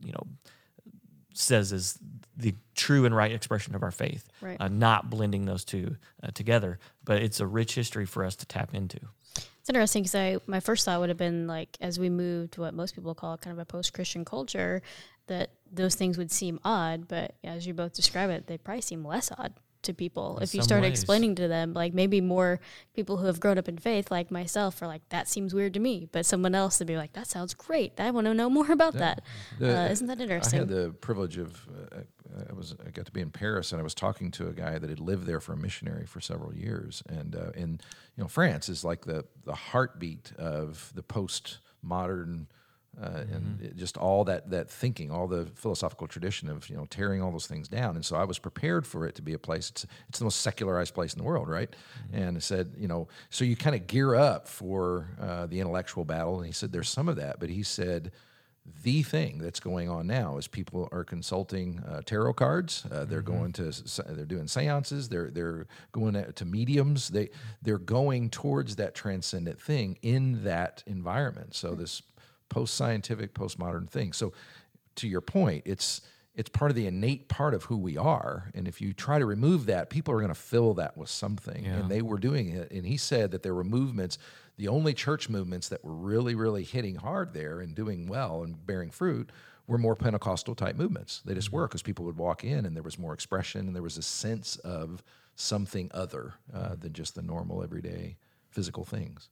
[0.00, 0.26] you know,
[1.32, 1.98] says is
[2.36, 4.28] the true and right expression of our faith.
[4.40, 4.56] Right.
[4.60, 8.46] Uh, not blending those two uh, together, but it's a rich history for us to
[8.46, 8.98] tap into.
[9.36, 12.62] It's interesting because I my first thought would have been like as we moved to
[12.62, 14.82] what most people call kind of a post Christian culture,
[15.26, 19.04] that those things would seem odd, but as you both describe it, they probably seem
[19.04, 20.90] less odd to people In if you start ways.
[20.92, 21.72] explaining to them.
[21.72, 22.60] Like maybe more
[22.94, 25.80] people who have grown up in faith, like myself, are like that seems weird to
[25.80, 27.98] me, but someone else would be like that sounds great.
[28.00, 29.22] I want to know more about that.
[29.58, 32.00] The- uh, isn't that interesting I had the privilege of uh,
[32.50, 34.78] I was I got to be in Paris and I was talking to a guy
[34.78, 37.80] that had lived there for a missionary for several years and uh, in
[38.16, 42.46] you know France is like the the heartbeat of the postmodern
[43.00, 46.86] uh, and it- just all that that thinking, all the philosophical tradition of you know
[46.86, 47.94] tearing all those things down.
[47.96, 49.70] And so I was prepared for it to be a place.
[49.70, 51.74] It's it's the most secularized place in the world, right?
[52.12, 56.04] And I said, you know, so you kind of gear up for uh, the intellectual
[56.04, 56.38] battle.
[56.38, 58.10] And he said, there's some of that, but he said
[58.82, 62.84] the thing that's going on now is people are consulting uh, tarot cards.
[62.90, 63.72] Uh, they're going to
[64.08, 65.08] they're doing seances.
[65.08, 67.08] They're they're going to, to mediums.
[67.08, 67.30] They
[67.62, 71.54] they're going towards that transcendent thing in that environment.
[71.54, 72.02] So this
[72.48, 74.12] post scientific, postmodern thing.
[74.12, 74.32] So
[74.96, 76.02] to your point, it's
[76.38, 78.52] it's part of the innate part of who we are.
[78.54, 81.64] And if you try to remove that, people are going to fill that with something.
[81.64, 81.72] Yeah.
[81.72, 82.70] And they were doing it.
[82.70, 84.18] And he said that there were movements,
[84.56, 88.64] the only church movements that were really, really hitting hard there and doing well and
[88.64, 89.32] bearing fruit
[89.66, 91.22] were more Pentecostal type movements.
[91.24, 93.82] They just were because people would walk in and there was more expression and there
[93.82, 95.02] was a sense of
[95.34, 98.16] something other uh, than just the normal everyday
[98.50, 99.28] physical things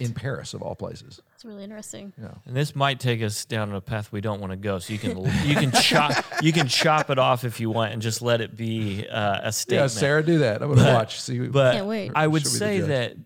[0.00, 1.20] in Paris of all places.
[1.34, 2.12] It's really interesting.
[2.20, 2.30] Yeah.
[2.46, 4.78] And this might take us down a path we don't want to go.
[4.78, 8.00] So you can you can chop you can chop it off if you want and
[8.00, 9.86] just let it be uh, a Yeah.
[9.88, 10.62] Sarah, do that.
[10.62, 11.20] I'm going to But- watch.
[11.20, 12.12] See, But Can't wait.
[12.14, 13.16] I would She'll be the say that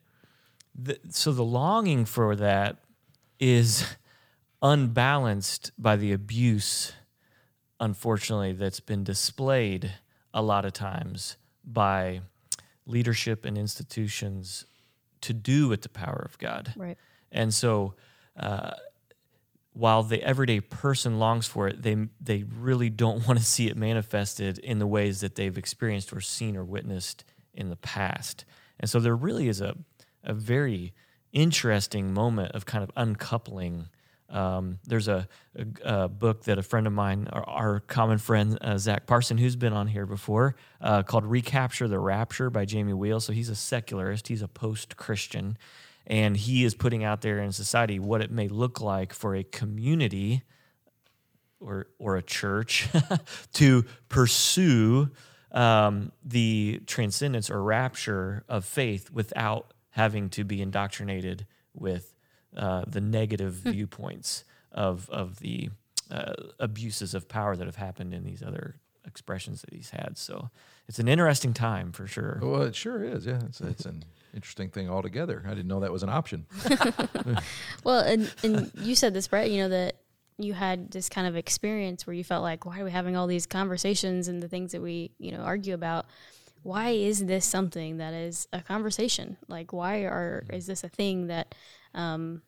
[0.78, 2.78] the, so the longing for that
[3.38, 3.84] is
[4.62, 6.92] unbalanced by the abuse,
[7.80, 9.92] unfortunately, that's been displayed
[10.34, 12.20] a lot of times by
[12.86, 14.64] leadership and institutions
[15.26, 16.72] to do with the power of God.
[16.76, 16.96] Right.
[17.32, 17.94] And so,
[18.38, 18.72] uh,
[19.72, 23.76] while the everyday person longs for it, they they really don't want to see it
[23.76, 28.44] manifested in the ways that they've experienced or seen or witnessed in the past.
[28.80, 29.76] And so, there really is a
[30.24, 30.92] a very
[31.32, 33.88] interesting moment of kind of uncoupling.
[34.28, 38.58] Um, there's a, a, a book that a friend of mine, our, our common friend
[38.60, 42.92] uh, Zach Parson, who's been on here before, uh, called "Recapture the Rapture" by Jamie
[42.92, 43.20] Wheal.
[43.20, 45.56] So he's a secularist, he's a post-Christian,
[46.06, 49.44] and he is putting out there in society what it may look like for a
[49.44, 50.42] community
[51.60, 52.88] or or a church
[53.52, 55.10] to pursue
[55.52, 62.12] um, the transcendence or rapture of faith without having to be indoctrinated with
[62.56, 65.70] uh, the negative viewpoints of of the
[66.10, 70.18] uh, abuses of power that have happened in these other expressions that he's had.
[70.18, 70.50] So
[70.88, 72.38] it's an interesting time for sure.
[72.42, 73.26] Well, it sure is.
[73.26, 75.42] Yeah, it's, it's an interesting thing altogether.
[75.46, 76.46] I didn't know that was an option.
[77.84, 79.96] Well, and, and you said this, Brett, you know, that
[80.38, 83.26] you had this kind of experience where you felt like, why are we having all
[83.26, 86.06] these conversations and the things that we, you know, argue about?
[86.62, 89.36] Why is this something that is a conversation?
[89.46, 91.54] Like, why are, is this a thing that,
[91.96, 92.42] um,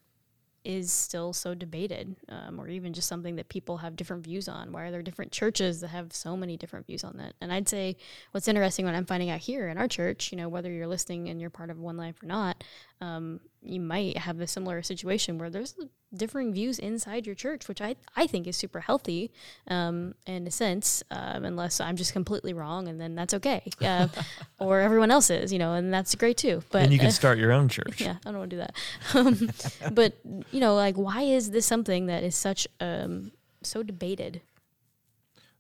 [0.65, 4.71] is still so debated, um, or even just something that people have different views on?
[4.71, 7.35] Why are there different churches that have so many different views on that?
[7.41, 7.97] And I'd say
[8.33, 11.29] what's interesting what I'm finding out here in our church, you know, whether you're listening
[11.29, 12.63] and you're part of One Life or not,
[13.01, 15.75] um, you might have a similar situation where there's
[16.15, 19.31] differing views inside your church, which I, I think is super healthy
[19.69, 23.63] um, in a sense, um, unless I'm just completely wrong, and then that's okay.
[23.81, 24.09] Uh,
[24.59, 26.63] or everyone else is, you know, and that's great too.
[26.71, 28.01] But and you can uh, start your own church.
[28.01, 28.75] yeah, I don't want to do that.
[29.15, 30.15] Um, but
[30.51, 33.33] you know, like, why is this something that is such um,
[33.63, 34.41] so debated?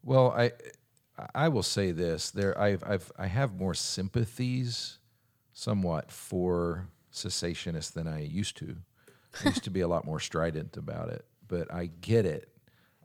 [0.03, 0.53] Well, I
[1.35, 4.98] I will say this: there, I've, I've I have more sympathies,
[5.53, 6.88] somewhat, for
[7.24, 8.76] cessationists than I used to.
[9.44, 12.48] I used to be a lot more strident about it, but I get it.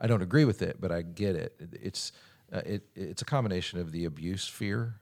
[0.00, 1.54] I don't agree with it, but I get it.
[1.58, 2.12] It- It's
[2.52, 5.00] uh, it it's a combination of the abuse fear,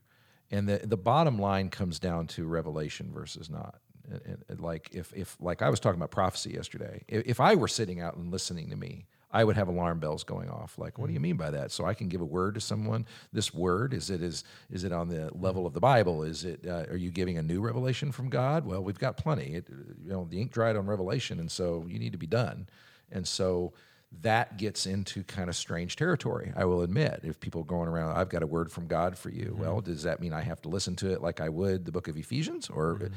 [0.50, 3.80] and the the bottom line comes down to revelation versus not.
[4.10, 7.40] And- and- and like if if like I was talking about prophecy yesterday, if, if
[7.40, 10.78] I were sitting out and listening to me, I would have alarm bells going off.
[10.78, 11.22] Like, what do you mm.
[11.22, 11.72] mean by that?
[11.72, 13.06] So I can give a word to someone.
[13.32, 16.22] This word is it is is it on the level of the Bible?
[16.22, 18.66] Is it uh, are you giving a new revelation from God?
[18.66, 19.54] Well, we've got plenty.
[19.54, 22.68] It, you know, the ink dried on Revelation, and so you need to be done.
[23.10, 23.72] And so
[24.20, 26.52] that gets into kind of strange territory.
[26.54, 29.30] I will admit, if people are going around, I've got a word from God for
[29.30, 29.56] you.
[29.58, 29.90] Well, mm-hmm.
[29.90, 32.16] does that mean I have to listen to it like I would the book of
[32.16, 32.96] Ephesians, or?
[32.96, 33.14] Mm-hmm.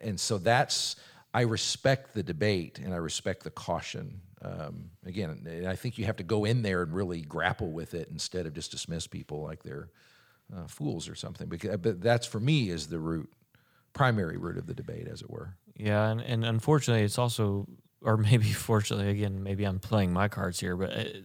[0.00, 0.96] And so that's
[1.34, 4.20] I respect the debate and I respect the caution.
[4.42, 8.08] Um, again, I think you have to go in there and really grapple with it
[8.10, 9.88] instead of just dismiss people like they're
[10.54, 11.48] uh, fools or something.
[11.48, 13.32] Because, but that's for me is the root,
[13.92, 15.54] primary root of the debate, as it were.
[15.76, 17.66] Yeah, and, and unfortunately, it's also,
[18.02, 21.24] or maybe fortunately, again, maybe I'm playing my cards here, but it,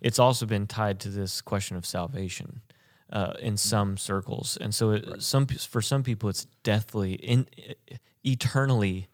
[0.00, 2.60] it's also been tied to this question of salvation
[3.10, 7.48] uh, in some circles, and so it, some for some people, it's deathly, in,
[8.24, 9.08] eternally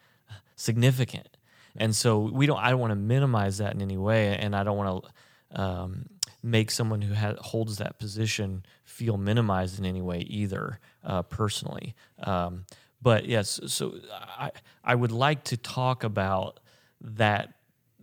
[0.57, 1.37] significant,
[1.77, 2.59] and so we don't.
[2.59, 6.07] I don't want to minimize that in any way, and I don't want to um,
[6.43, 11.95] make someone who ha- holds that position feel minimized in any way either, uh, personally.
[12.23, 12.67] Um,
[13.01, 14.51] but yes, so I
[14.83, 16.61] I would like to talk about
[17.01, 17.55] that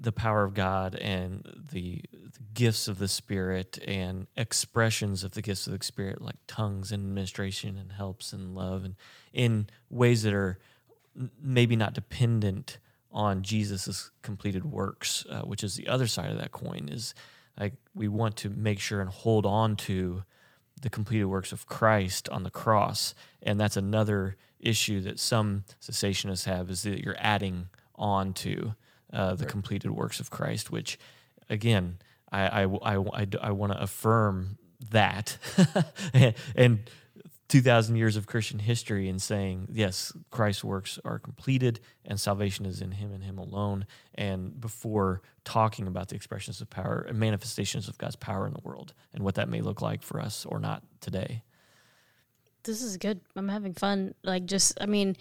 [0.01, 5.43] the power of God and the, the gifts of the Spirit and expressions of the
[5.43, 8.95] gifts of the Spirit, like tongues and administration and helps and love, and
[9.31, 10.57] in ways that are
[11.41, 12.79] maybe not dependent
[13.11, 16.89] on Jesus's completed works, uh, which is the other side of that coin.
[16.89, 17.13] Is
[17.59, 20.23] like we want to make sure and hold on to
[20.81, 26.45] the completed works of Christ on the cross, and that's another issue that some cessationists
[26.45, 28.75] have is that you're adding on to
[29.11, 30.97] uh, the completed works of Christ, which
[31.49, 31.97] again
[32.31, 34.57] I, I, I, I, I want to affirm
[34.89, 35.37] that.
[36.55, 36.79] and
[37.51, 42.81] 2,000 years of Christian history and saying, yes, Christ's works are completed and salvation is
[42.81, 43.85] in him and him alone.
[44.15, 48.61] And before talking about the expressions of power and manifestations of God's power in the
[48.63, 51.43] world and what that may look like for us or not today.
[52.63, 53.19] This is good.
[53.35, 54.15] I'm having fun.
[54.23, 55.17] Like, just, I mean,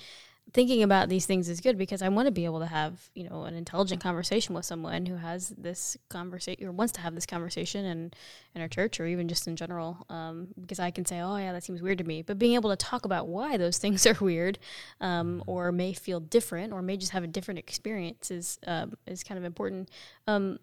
[0.53, 3.29] thinking about these things is good because I want to be able to have, you
[3.29, 7.27] know, an intelligent conversation with someone who has this conversation or wants to have this
[7.27, 8.13] conversation in,
[8.55, 10.05] in our church or even just in general.
[10.09, 12.23] Um, because I can say, oh, yeah, that seems weird to me.
[12.23, 14.59] But being able to talk about why those things are weird
[15.01, 19.23] um, or may feel different or may just have a different experience is, um, is
[19.23, 19.91] kind of important.
[20.27, 20.59] Um,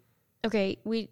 [0.45, 1.10] okay, we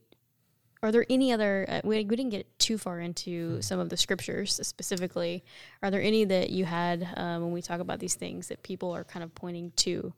[0.82, 3.62] are there any other uh, we, we didn't get too far into hmm.
[3.62, 5.44] some of the scriptures specifically
[5.82, 8.92] are there any that you had um, when we talk about these things that people
[8.92, 10.14] are kind of pointing to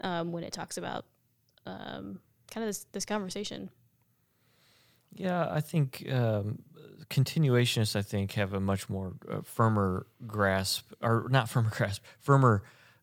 [0.00, 1.04] um, when it talks about
[1.66, 2.18] um,
[2.50, 3.70] kind of this, this conversation
[5.14, 6.58] yeah i think um,
[7.10, 12.62] continuationists i think have a much more uh, firmer grasp or not firmer grasp firmer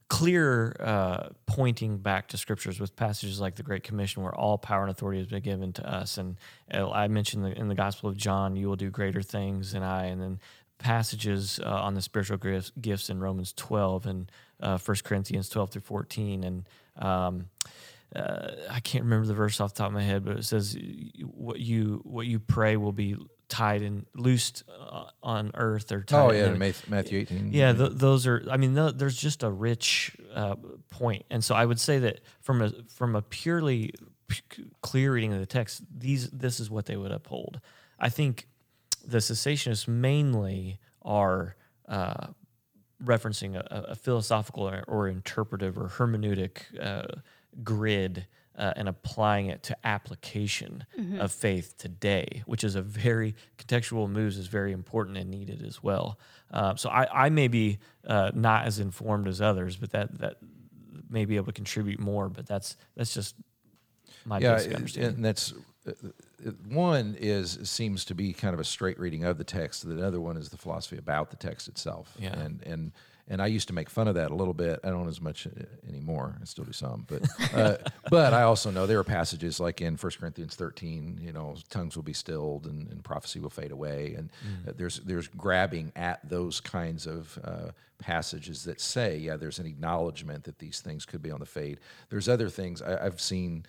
[0.09, 4.81] clear uh, pointing back to scriptures with passages like the Great Commission, where all power
[4.81, 6.17] and authority has been given to us.
[6.17, 6.37] And
[6.73, 10.05] uh, I mentioned in the Gospel of John, you will do greater things than I.
[10.05, 10.39] And then
[10.79, 15.71] passages uh, on the spiritual gifts, gifts in Romans 12 and uh, 1 Corinthians 12
[15.71, 16.43] through 14.
[16.43, 17.45] And um,
[18.15, 20.75] uh, I can't remember the verse off the top of my head, but it says,
[21.21, 23.15] "What you what you pray will be
[23.49, 28.25] tied and loosed uh, on earth or tied oh yeah matthew 18 yeah th- those
[28.27, 30.55] are i mean th- there's just a rich uh,
[30.89, 31.25] point.
[31.29, 33.93] And so i would say that from a from a purely
[34.27, 34.41] p-
[34.81, 37.59] clear reading of the text these this is what they would uphold.
[37.99, 38.47] I think
[39.05, 41.55] the cessationists mainly are
[41.87, 42.27] uh,
[43.03, 47.19] referencing a, a, philosophical or, or, interpretive or hermeneutic uh,
[47.63, 48.27] grid
[48.59, 51.19] uh, and applying it to application mm-hmm.
[51.19, 55.81] of faith today, which is a very contextual moves is very important and needed as
[55.81, 56.19] well.
[56.51, 60.37] Uh, so I, I may be uh, not as informed as others, but that that
[61.09, 62.27] may be able to contribute more.
[62.27, 63.35] But that's that's just
[64.25, 65.15] my yeah, basic understanding.
[65.15, 65.53] And that's
[65.87, 65.91] uh,
[66.67, 69.87] one is seems to be kind of a straight reading of the text.
[69.87, 72.13] The other one is the philosophy about the text itself.
[72.19, 72.37] Yeah.
[72.37, 72.91] And and
[73.29, 74.79] and I used to make fun of that a little bit.
[74.83, 75.51] I don't as much uh,
[75.87, 76.35] anymore.
[76.41, 77.21] I still do some, but
[77.53, 77.77] uh,
[78.09, 81.95] but I also know there are passages like in 1 Corinthians 13, you know, tongues
[81.95, 84.69] will be stilled and, and prophecy will fade away, and mm.
[84.69, 89.65] uh, there's there's grabbing at those kinds of uh, passages that say, yeah, there's an
[89.65, 91.79] acknowledgement that these things could be on the fade.
[92.09, 93.65] There's other things I, I've seen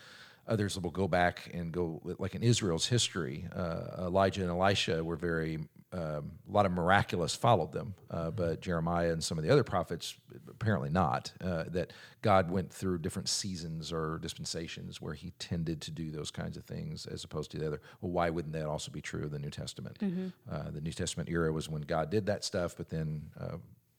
[0.49, 3.47] others will go back and go like in Israel's history.
[3.55, 5.59] Uh, Elijah and Elisha were very
[5.93, 9.65] um, a lot of miraculous followed them, uh, but Jeremiah and some of the other
[9.65, 10.15] prophets
[10.49, 11.33] apparently not.
[11.43, 16.31] Uh, that God went through different seasons or dispensations where He tended to do those
[16.31, 17.81] kinds of things, as opposed to the other.
[18.01, 19.99] Well, why wouldn't that also be true of the New Testament?
[19.99, 20.29] Mm-hmm.
[20.49, 23.57] Uh, the New Testament era was when God did that stuff, but then uh,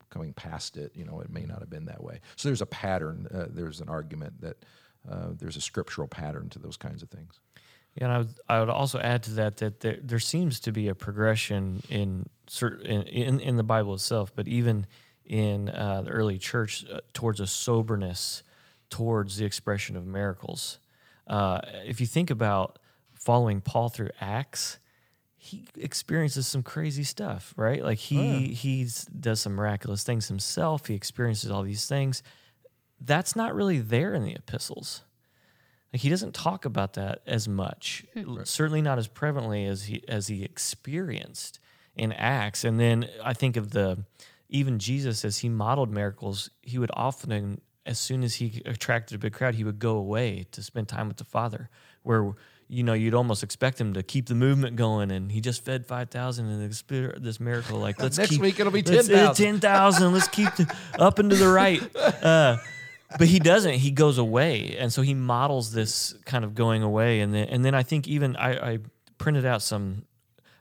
[0.09, 2.21] coming past it, you know, it may not have been that way.
[2.37, 3.27] So there's a pattern.
[3.33, 4.57] Uh, there's an argument that
[5.09, 7.39] uh, there's a scriptural pattern to those kinds of things.
[7.95, 10.71] Yeah, and I would, I would also add to that that there, there seems to
[10.71, 14.87] be a progression in, certain, in in the Bible itself, but even
[15.25, 18.43] in uh, the early church uh, towards a soberness
[18.91, 20.77] towards the expression of miracles.
[21.25, 22.77] Uh, if you think about
[23.13, 24.77] following Paul through Acts,
[25.37, 27.83] he experiences some crazy stuff, right?
[27.83, 28.47] Like he oh, yeah.
[28.53, 28.87] he
[29.19, 30.85] does some miraculous things himself.
[30.85, 32.21] He experiences all these things.
[32.99, 35.01] That's not really there in the epistles.
[35.93, 38.37] Like he doesn't talk about that as much, hmm.
[38.37, 38.47] right.
[38.47, 41.59] certainly not as prevalently as he as he experienced
[41.95, 42.63] in Acts.
[42.63, 44.05] And then I think of the
[44.49, 49.17] even Jesus as he modeled miracles, he would often, as soon as he attracted a
[49.17, 51.69] big crowd, he would go away to spend time with the Father.
[52.03, 52.33] Where
[52.67, 55.85] you know you'd almost expect him to keep the movement going, and he just fed
[55.85, 57.79] five thousand and this miracle.
[57.79, 59.45] Like let's next keep, week it'll be ten thousand.
[59.45, 60.13] Ten thousand.
[60.13, 61.81] let's keep the, up and to the right.
[62.21, 62.57] Uh,
[63.17, 63.75] but he doesn't.
[63.75, 67.65] He goes away, and so he models this kind of going away, and then and
[67.65, 68.79] then I think even I, I
[69.17, 70.05] printed out some.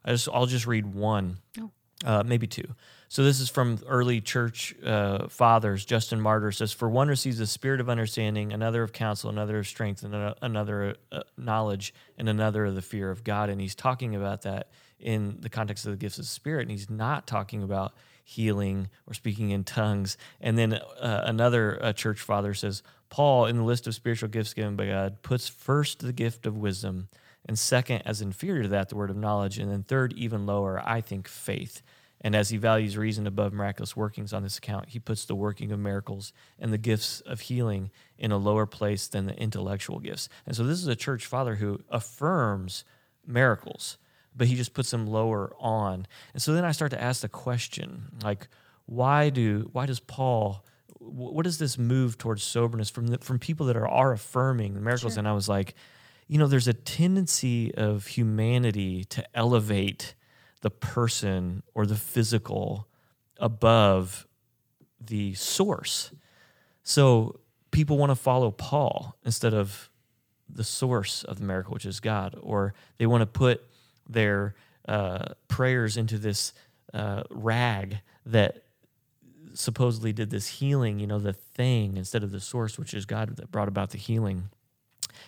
[0.05, 1.71] I just I'll just read one, oh.
[2.05, 2.75] uh, maybe two.
[3.09, 5.85] So this is from early church uh, fathers.
[5.85, 9.67] Justin Martyr says, "For one receives the spirit of understanding, another of counsel, another of
[9.67, 14.15] strength, and another uh, knowledge, and another of the fear of God." And he's talking
[14.15, 17.63] about that in the context of the gifts of the Spirit, and he's not talking
[17.63, 17.95] about
[18.31, 20.17] healing or speaking in tongues.
[20.41, 24.55] And then uh, another uh, church father says, Paul, in the list of spiritual gifts
[24.55, 27.09] given by God, puts first the gift of wisdom,
[27.45, 30.81] and second, as inferior to that, the word of knowledge, and then third, even lower,
[30.85, 31.83] I think, faith.
[32.21, 35.73] And as he values reason above miraculous workings on this account, he puts the working
[35.73, 40.29] of miracles and the gifts of healing in a lower place than the intellectual gifts.
[40.47, 42.85] And so this is a church father who affirms
[43.27, 43.97] miracles,
[44.35, 46.07] but he just puts them lower on.
[46.33, 48.49] And so then I start to ask the question, like,
[48.87, 50.65] why do why does Paul
[50.99, 54.81] what does this move towards soberness from the, from people that are are affirming the
[54.81, 55.15] miracles?
[55.15, 55.21] Sure.
[55.21, 55.75] And I was like,
[56.27, 60.15] you know, there's a tendency of humanity to elevate
[60.61, 62.87] the person or the physical
[63.39, 64.27] above
[65.01, 66.13] the source.
[66.83, 69.91] So people want to follow Paul instead of
[70.49, 73.65] the source of the miracle, which is God, or they want to put
[74.13, 74.55] their
[74.89, 76.53] uh, prayers into this
[76.93, 78.65] uh, rag that
[79.55, 83.37] supposedly did this healing, you know, the thing instead of the source, which is God
[83.37, 84.51] that brought about the healing.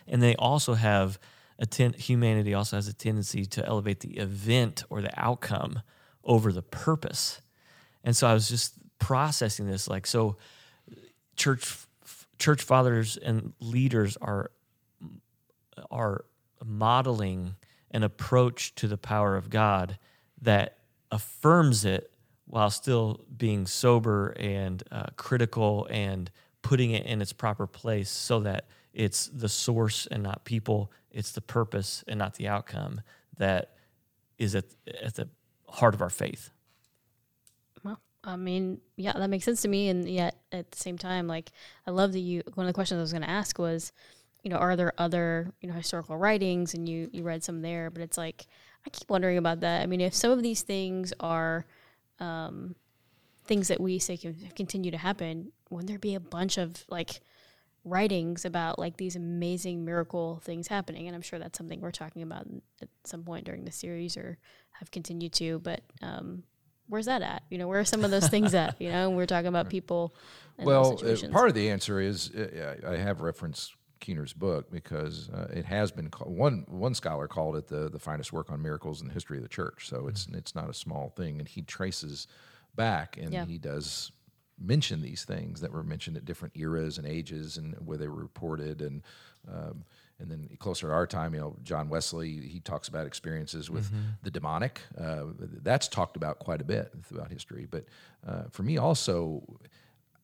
[0.07, 1.19] And they also have
[1.59, 5.83] a ten- humanity also has a tendency to elevate the event or the outcome
[6.25, 7.41] over the purpose.
[8.05, 10.37] And so I was just processing this like so
[11.37, 11.77] church
[12.39, 14.51] church fathers and leaders are
[15.91, 16.25] are
[16.65, 17.57] modeling
[17.93, 19.99] an approach to the power of God
[20.41, 20.79] that
[21.11, 22.11] affirms it
[22.47, 26.31] while still being sober and uh, critical and
[26.63, 31.33] putting it in its proper place so that it's the source and not people, it's
[31.33, 33.01] the purpose and not the outcome
[33.39, 33.77] that
[34.39, 34.65] is at,
[35.03, 35.29] at the
[35.69, 36.51] heart of our faith.
[37.83, 39.89] Well, I mean, yeah, that makes sense to me.
[39.89, 41.51] And yet at the same time, like,
[41.87, 43.93] I love that you, one of the questions I was going to ask was,
[44.43, 47.91] you know, are there other, you know, historical writings and you, you read some there,
[47.91, 48.47] but it's like,
[48.85, 49.83] I keep wondering about that.
[49.83, 51.65] I mean, if some of these things are
[52.19, 52.75] um,
[53.45, 57.21] things that we say can continue to happen, wouldn't there be a bunch of like
[57.85, 61.07] writings about like these amazing miracle things happening?
[61.07, 62.47] And I'm sure that's something we're talking about
[62.81, 64.39] at some point during the series or
[64.73, 66.43] have continued to, but, um,
[66.89, 67.43] where's that at?
[67.49, 68.81] You know, where are some of those things at?
[68.81, 70.15] You know, we're talking about people.
[70.59, 75.31] Well, uh, part of the answer is uh, I I have referenced Keener's book because
[75.31, 78.61] uh, it has been called, one one scholar called it the the finest work on
[78.61, 79.89] miracles in the history of the church.
[79.89, 82.27] So it's it's not a small thing, and he traces
[82.75, 83.47] back and Yeah.
[83.47, 84.13] he does
[84.59, 88.23] mention these things that were mentioned at different eras and ages and where they were
[88.23, 89.03] reported and.
[89.49, 89.85] Um,
[90.21, 93.91] and then closer to our time, you know, John Wesley, he talks about experiences with
[94.23, 94.81] the demonic.
[94.97, 95.25] Uh,
[95.63, 97.67] that's talked about quite a bit throughout history.
[97.69, 97.87] But
[98.25, 99.43] uh, for me, also,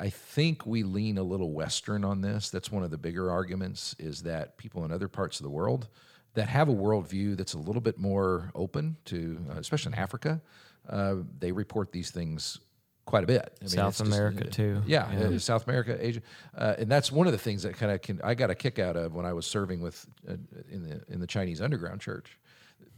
[0.01, 2.51] I think we lean a little Western on this.
[2.51, 5.89] That's one of the bigger arguments is that people in other parts of the world
[6.35, 10.41] that have a worldview that's a little bit more open to, uh, especially in Africa,
[10.89, 12.59] uh, they report these things
[13.07, 13.57] quite a bit.
[13.61, 14.83] I mean, South it's just- America, too.
[14.87, 15.29] Yeah, Yeah.
[15.29, 16.21] uh, South America, Asia,
[16.57, 18.79] uh, and that's one of the things that kind of can I got a kick
[18.79, 20.35] out of when I was serving with uh,
[20.71, 22.39] in the in the Chinese underground church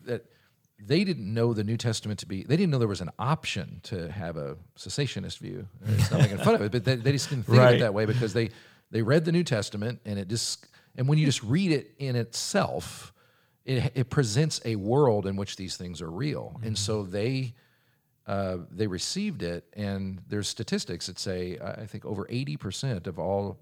[0.04, 0.26] that
[0.86, 2.42] they didn't know the New Testament to be.
[2.42, 5.68] They didn't know there was an option to have a cessationist view.
[5.86, 7.94] It's not making fun of it, but they, they just didn't think of it that
[7.94, 8.50] way because they
[8.90, 10.66] they read the New Testament and it just
[10.96, 13.12] and when you just read it in itself,
[13.64, 17.54] it it presents a world in which these things are real, and so they.
[18.26, 23.18] Uh, they received it, and there's statistics that say I I think over 80% of
[23.18, 23.58] all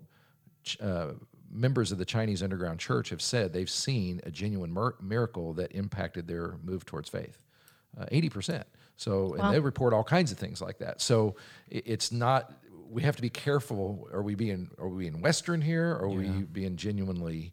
[0.62, 1.12] ch- uh,
[1.50, 5.72] members of the Chinese underground church have said they've seen a genuine mir- miracle that
[5.72, 7.42] impacted their move towards faith.
[7.98, 8.64] Uh, 80%.
[8.96, 9.52] So, and Wow.
[9.52, 11.00] they report all kinds of things like that.
[11.00, 11.36] So,
[11.72, 12.52] i- it's not.
[12.90, 14.08] We have to be careful.
[14.12, 15.92] Are we being are we being Western here?
[15.92, 17.52] Or are we being genuinely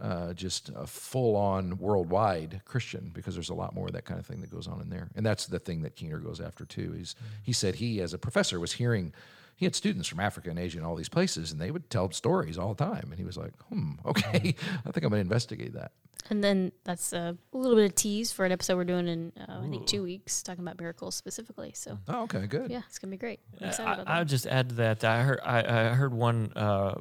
[0.00, 3.10] uh, just a full on worldwide Christian?
[3.12, 5.08] Because there's a lot more of that kind of thing that goes on in there.
[5.16, 6.92] And that's the thing that Keener goes after too.
[6.92, 9.12] He's he said he as a professor was hearing
[9.56, 12.10] he had students from Africa and Asia and all these places, and they would tell
[12.12, 13.08] stories all the time.
[13.10, 14.54] And he was like, "Hmm, okay,
[14.86, 15.92] I think I'm going to investigate that."
[16.28, 19.60] And then that's a little bit of tease for an episode we're doing in, uh,
[19.64, 21.70] I think, two weeks, talking about miracles specifically.
[21.74, 22.68] So, Oh, okay, good.
[22.70, 23.38] yeah, it's going to be great.
[23.60, 24.18] I'm excited I, about I that.
[24.20, 25.00] would just add to that.
[25.00, 26.94] that I heard I, I heard one uh,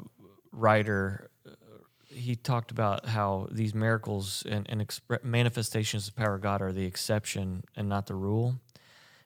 [0.52, 1.30] writer.
[1.48, 1.52] uh,
[2.08, 6.72] He talked about how these miracles and, and expre- manifestations of power of God are
[6.72, 8.56] the exception and not the rule.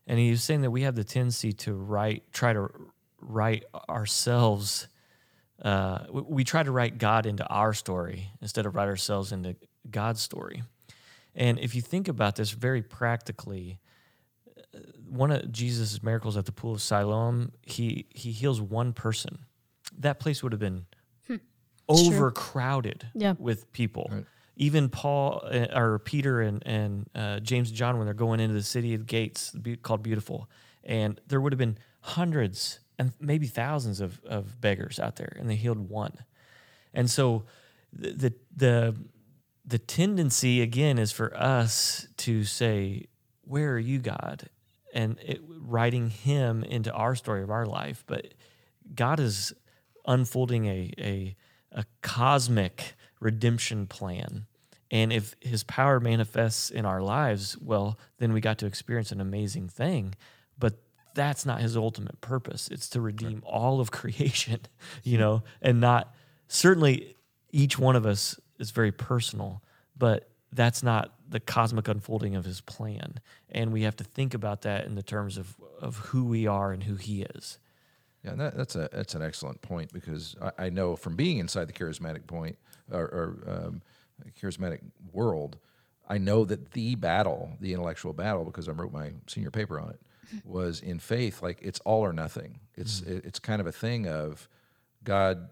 [0.08, 2.70] And he was saying that we have the tendency to write, try to
[3.22, 4.88] write ourselves.
[5.62, 9.56] Uh, we, we try to write God into our story instead of write ourselves into
[9.90, 10.64] God's story.
[11.36, 13.80] And if you think about this very practically,
[15.08, 19.40] one of Jesus' miracles at the pool of Siloam, he he heals one person.
[19.98, 20.86] That place would have been
[21.28, 21.40] It's
[21.88, 22.16] true.
[22.16, 23.34] overcrowded Yeah.
[23.40, 24.08] with people.
[24.12, 24.26] Right.
[24.58, 28.54] Even Paul uh, or Peter and and uh, James and John when they're going into
[28.54, 30.50] the city of gates called Beautiful,
[30.84, 35.50] and there would have been hundreds and maybe thousands of of beggars out there, and
[35.50, 36.14] they healed one.
[36.94, 37.46] And so
[37.92, 38.96] the the the,
[39.66, 43.06] the tendency again is for us to say,
[43.42, 44.50] "Where are you, God?"
[44.94, 48.04] and it, writing Him into our story of our life.
[48.06, 48.34] But
[48.94, 49.54] God is
[50.06, 51.36] unfolding a a,
[51.72, 54.46] a cosmic redemption plan.
[54.92, 59.22] And if his power manifests in our lives, well, then we got to experience an
[59.22, 60.16] amazing thing.
[61.16, 62.68] That's not his ultimate purpose.
[62.70, 64.62] It's to redeem all of creation,
[65.04, 66.14] you know, and not
[66.48, 67.16] certainly
[67.52, 69.64] each one of us is very personal,
[69.98, 73.20] but that's not the cosmic unfolding of his plan.
[73.50, 76.72] And we have to think about that in the terms of, of who we are
[76.72, 77.60] and who he is.
[78.24, 81.70] Yeah, that, that's a that's an excellent point because I, I, know from being inside
[81.70, 82.58] the charismatic point
[82.92, 83.82] or, or um,
[84.42, 84.82] charismatic
[85.14, 85.58] world,
[86.10, 89.92] I know that the battle, the intellectual battle, because I wrote my senior paper on
[89.92, 90.02] it,
[90.44, 91.42] was in faith.
[91.42, 92.60] Like it's all or nothing.
[92.76, 93.28] It's mm-hmm.
[93.28, 94.48] it's kind of a thing of
[95.04, 95.50] God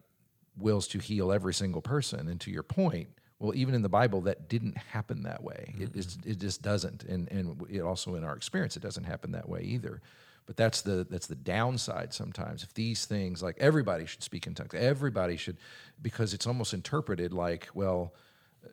[0.57, 2.27] wills to heal every single person.
[2.27, 3.09] And to your point,
[3.39, 5.73] well, even in the Bible, that didn't happen that way.
[5.77, 5.99] Mm-hmm.
[5.99, 7.03] It, it just doesn't.
[7.03, 10.01] And and it also in our experience, it doesn't happen that way either.
[10.45, 12.63] But that's the that's the downside sometimes.
[12.63, 15.57] If these things like everybody should speak in tongues, everybody should,
[16.01, 18.13] because it's almost interpreted like, well,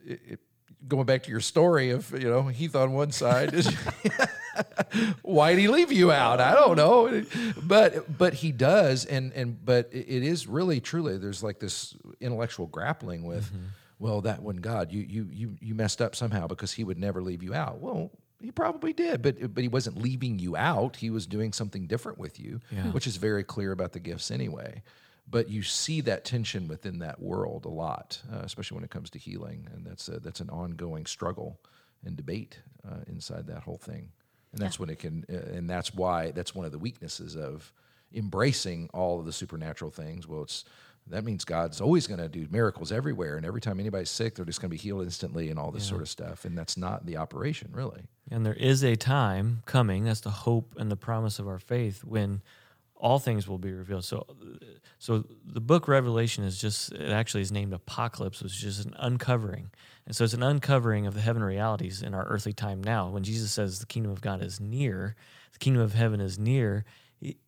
[0.06, 0.40] it, it,
[0.86, 3.52] going back to your story of you know Heath on one side
[4.56, 6.40] is why did he leave you out?
[6.40, 7.24] I don't know,
[7.62, 12.66] but but he does, and and but it is really truly there's like this intellectual
[12.66, 13.46] grappling with.
[13.46, 13.64] Mm-hmm.
[14.00, 17.22] Well, that one God, you you you you messed up somehow because He would never
[17.22, 17.80] leave you out.
[17.80, 20.96] Well, he probably did, but but he wasn't leaving you out.
[20.96, 22.90] He was doing something different with you, yeah.
[22.90, 24.82] which is very clear about the gifts anyway.
[25.26, 29.08] But you see that tension within that world a lot, uh, especially when it comes
[29.10, 31.58] to healing, and that's a, that's an ongoing struggle
[32.04, 34.10] and debate uh, inside that whole thing.
[34.54, 34.80] And that's yeah.
[34.80, 37.72] when it can, uh, and that's why that's one of the weaknesses of
[38.14, 40.26] embracing all of the supernatural things.
[40.26, 40.64] Well, it's
[41.08, 43.36] that means God's always going to do miracles everywhere.
[43.36, 45.84] And every time anybody's sick, they're just going to be healed instantly and all this
[45.84, 45.90] yeah.
[45.90, 46.44] sort of stuff.
[46.46, 48.04] And that's not the operation, really.
[48.30, 52.04] And there is a time coming, that's the hope and the promise of our faith,
[52.04, 52.40] when
[52.96, 54.04] all things will be revealed.
[54.04, 54.26] So,
[54.98, 58.94] so the book Revelation is just, it actually is named Apocalypse, which is just an
[58.98, 59.70] uncovering.
[60.06, 63.08] And so it's an uncovering of the heaven realities in our earthly time now.
[63.08, 65.16] When Jesus says the kingdom of God is near,
[65.52, 66.84] the kingdom of heaven is near,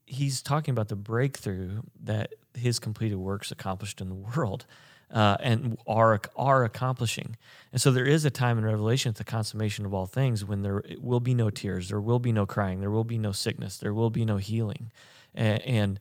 [0.07, 4.65] he's talking about the breakthrough that his completed works accomplished in the world
[5.13, 7.37] uh, and are are accomplishing.
[7.73, 10.63] And so there is a time in Revelation at the consummation of all things when
[10.63, 13.77] there will be no tears, there will be no crying, there will be no sickness,
[13.77, 14.91] there will be no healing.
[15.35, 16.01] And, and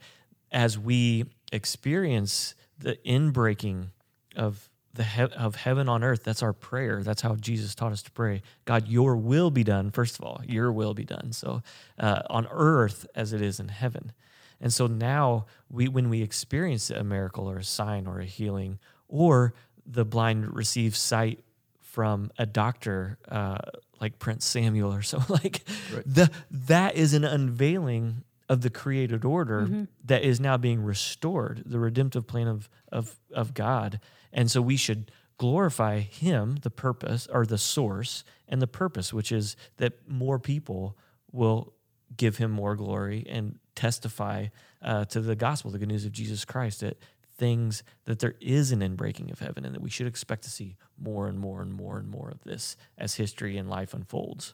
[0.52, 3.88] as we experience the inbreaking
[4.36, 7.04] of the he- of heaven on earth, that's our prayer.
[7.04, 8.42] That's how Jesus taught us to pray.
[8.66, 9.92] God, Your will be done.
[9.92, 11.32] First of all, Your will be done.
[11.32, 11.62] So
[12.00, 14.12] uh, on earth as it is in heaven.
[14.60, 18.80] And so now we when we experience a miracle or a sign or a healing,
[19.08, 19.54] or
[19.86, 21.44] the blind receive sight
[21.82, 23.58] from a doctor uh,
[24.00, 26.04] like Prince Samuel or so, like right.
[26.06, 29.84] the that is an unveiling of the created order mm-hmm.
[30.06, 34.00] that is now being restored, the redemptive plan of of of God.
[34.36, 39.32] And so we should glorify him, the purpose or the source and the purpose, which
[39.32, 40.98] is that more people
[41.32, 41.74] will
[42.16, 44.48] give him more glory and testify
[44.82, 46.98] uh, to the gospel, the good news of Jesus Christ, that
[47.38, 50.78] things that there is an inbreaking of heaven and that we should expect to see
[50.98, 54.54] more and more and more and more of this as history and life unfolds.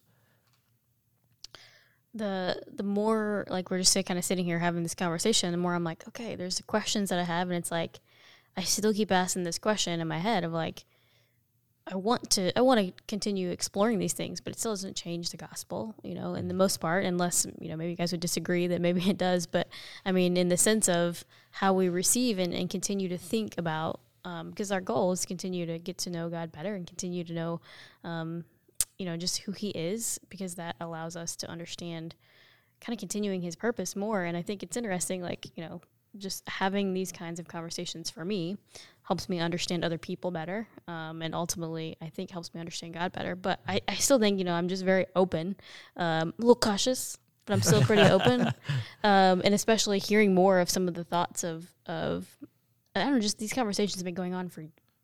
[2.13, 5.73] The the more like we're just kind of sitting here having this conversation the more
[5.75, 8.01] i'm like okay there's the questions that i have and it's like
[8.57, 10.85] i still keep asking this question in my head of like
[11.87, 15.31] I want to I want to continue exploring these things, but it still doesn't change
[15.31, 18.21] the gospel, you know, in the most part, unless you know maybe you guys would
[18.21, 19.47] disagree that maybe it does.
[19.47, 19.67] But
[20.05, 23.99] I mean, in the sense of how we receive and, and continue to think about,
[24.23, 27.23] because um, our goal is to continue to get to know God better and continue
[27.23, 27.61] to know,
[28.03, 28.45] um,
[28.99, 32.15] you know, just who He is, because that allows us to understand,
[32.79, 34.23] kind of continuing His purpose more.
[34.23, 35.81] And I think it's interesting, like you know,
[36.17, 38.57] just having these kinds of conversations for me
[39.03, 43.11] helps me understand other people better um, and ultimately i think helps me understand god
[43.11, 43.35] better.
[43.35, 45.55] But i, I still think you know i'm just very open
[45.97, 48.41] um, a little cautious but i'm still pretty open
[49.03, 52.27] um, and especially hearing more of some of the thoughts of of
[52.95, 54.63] i don't know just these conversations have been going on for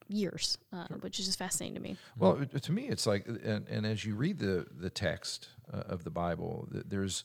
[0.10, 1.98] years uh, which is just fascinating to me.
[2.18, 6.04] Well to me it's like and, and as you read the the text uh, of
[6.04, 7.24] the bible there's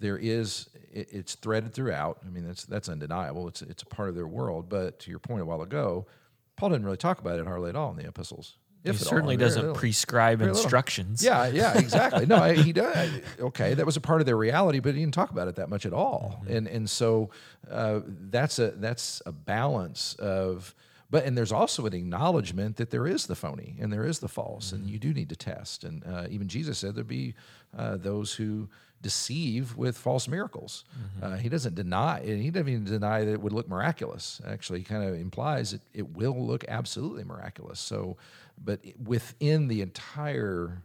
[0.00, 2.18] there is it, it's threaded throughout.
[2.26, 3.46] I mean, that's that's undeniable.
[3.48, 4.68] It's it's a part of their world.
[4.68, 6.06] But to your point a while ago,
[6.56, 8.56] Paul didn't really talk about it hardly at all in the epistles.
[8.82, 11.22] If he certainly all, doesn't prescribe instructions.
[11.22, 12.24] Yeah, yeah, exactly.
[12.24, 13.10] no, he does.
[13.38, 15.68] Okay, that was a part of their reality, but he didn't talk about it that
[15.68, 16.40] much at all.
[16.42, 16.56] Mm-hmm.
[16.56, 17.30] And and so
[17.70, 20.74] uh, that's a that's a balance of.
[21.12, 24.28] But and there's also an acknowledgement that there is the phony and there is the
[24.28, 24.76] false, mm-hmm.
[24.76, 25.82] and you do need to test.
[25.82, 27.34] And uh, even Jesus said there'd be
[27.76, 28.68] uh, those who
[29.02, 30.84] deceive with false miracles.
[31.22, 34.40] Uh, he doesn't deny, and he doesn't even deny that it would look miraculous.
[34.46, 37.80] Actually, he kind of implies it, it will look absolutely miraculous.
[37.80, 38.16] So,
[38.62, 40.82] but within the entire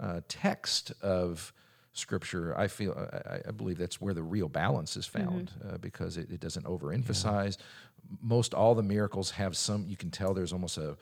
[0.00, 1.52] uh, text of
[1.92, 2.92] Scripture, I feel
[3.26, 6.66] I, I believe that's where the real balance is found uh, because it, it doesn't
[6.66, 7.56] overemphasize.
[8.20, 9.86] Most all the miracles have some.
[9.88, 10.96] You can tell there's almost a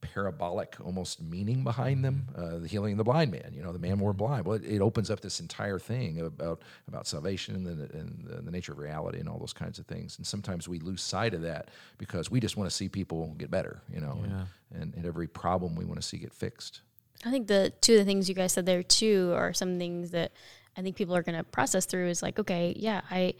[0.00, 2.26] parabolic almost meaning behind them.
[2.36, 4.44] Uh, the healing of the blind man, you know, the man more blind.
[4.46, 8.42] Well, it, it opens up this entire thing about about salvation and the, and the,
[8.42, 10.16] the nature of reality and all those kinds of things.
[10.18, 13.50] And sometimes we lose sight of that because we just want to see people get
[13.50, 14.44] better, you know, Yeah.
[14.72, 16.80] and, and, and every problem we want to see get fixed.
[17.24, 20.12] I think the two of the things you guys said there too are some things
[20.12, 20.32] that
[20.76, 23.34] I think people are going to process through is like, okay, yeah, I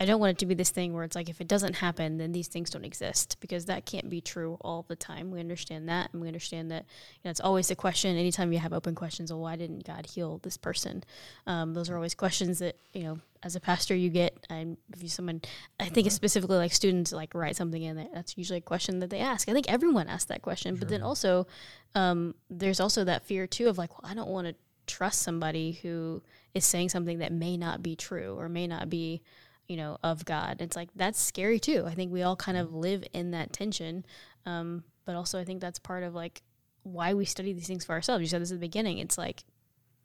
[0.00, 2.16] I don't want it to be this thing where it's like if it doesn't happen,
[2.16, 5.30] then these things don't exist because that can't be true all the time.
[5.30, 8.16] We understand that, and we understand that you know, it's always the question.
[8.16, 11.04] Anytime you have open questions, well, why didn't God heal this person?
[11.46, 14.46] Um, those are always questions that you know, as a pastor, you get.
[14.48, 15.42] And if you someone,
[15.78, 19.00] I think it's specifically like students like write something in, that that's usually a question
[19.00, 19.48] that they ask.
[19.48, 21.46] I think everyone asks that question, but then also
[21.94, 24.54] um, there's also that fear too of like, well, I don't want to
[24.86, 26.22] trust somebody who
[26.54, 29.22] is saying something that may not be true or may not be,
[29.70, 30.56] you know, of God.
[30.60, 31.84] It's like that's scary too.
[31.86, 34.04] I think we all kind of live in that tension,
[34.44, 36.42] um, but also I think that's part of like
[36.82, 38.20] why we study these things for ourselves.
[38.20, 38.98] You said this at the beginning.
[38.98, 39.44] It's like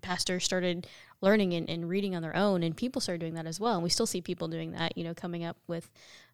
[0.04, 0.86] pastors started
[1.20, 3.74] learning and, and reading on their own, and people started doing that as well.
[3.74, 4.96] And we still see people doing that.
[4.96, 5.90] You know, coming up with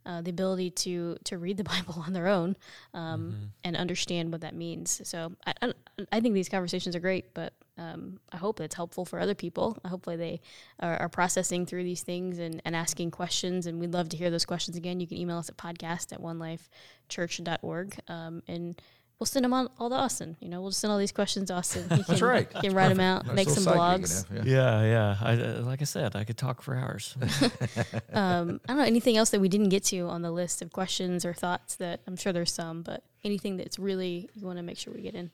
[0.05, 2.55] uh, the ability to to read the Bible on their own
[2.93, 5.01] um, and understand what that means.
[5.03, 5.73] So I, I,
[6.11, 9.77] I think these conversations are great, but um, I hope it's helpful for other people.
[9.85, 10.41] Hopefully they
[10.79, 13.65] are, are processing through these things and, and asking questions.
[13.65, 14.99] And we'd love to hear those questions again.
[14.99, 18.79] You can email us at podcast at onelifechurch.org um, and
[19.21, 20.35] we'll send them on all to Austin.
[20.39, 21.87] You know, we'll just send all these questions to Austin.
[21.95, 22.51] He can, right.
[22.55, 24.29] He can write them out, Nice make some little side gig, blogs.
[24.31, 24.43] you know?
[24.45, 24.81] Yeah.
[24.81, 25.17] Yeah, yeah.
[25.21, 27.15] I, uh, like I said, I could talk for hours.
[28.13, 30.73] um, I don't know anything else that we didn't get to on the list of
[30.73, 34.63] questions or thoughts that I'm sure there's some, but anything that's really you want to
[34.63, 35.29] make sure we get in.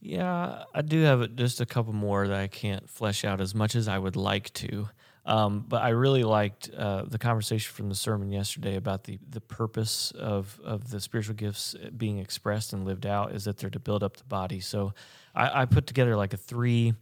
[0.00, 3.76] Yeah, I do have just a couple more that I can't flesh out as much
[3.76, 4.88] as I would like to.
[5.24, 9.40] Um, but I really liked uh, the conversation from the sermon yesterday about the, the
[9.40, 13.78] purpose of, of the spiritual gifts being expressed and lived out is that they're to
[13.78, 14.58] build up the body.
[14.58, 14.94] So
[15.34, 16.94] I, I put together like a three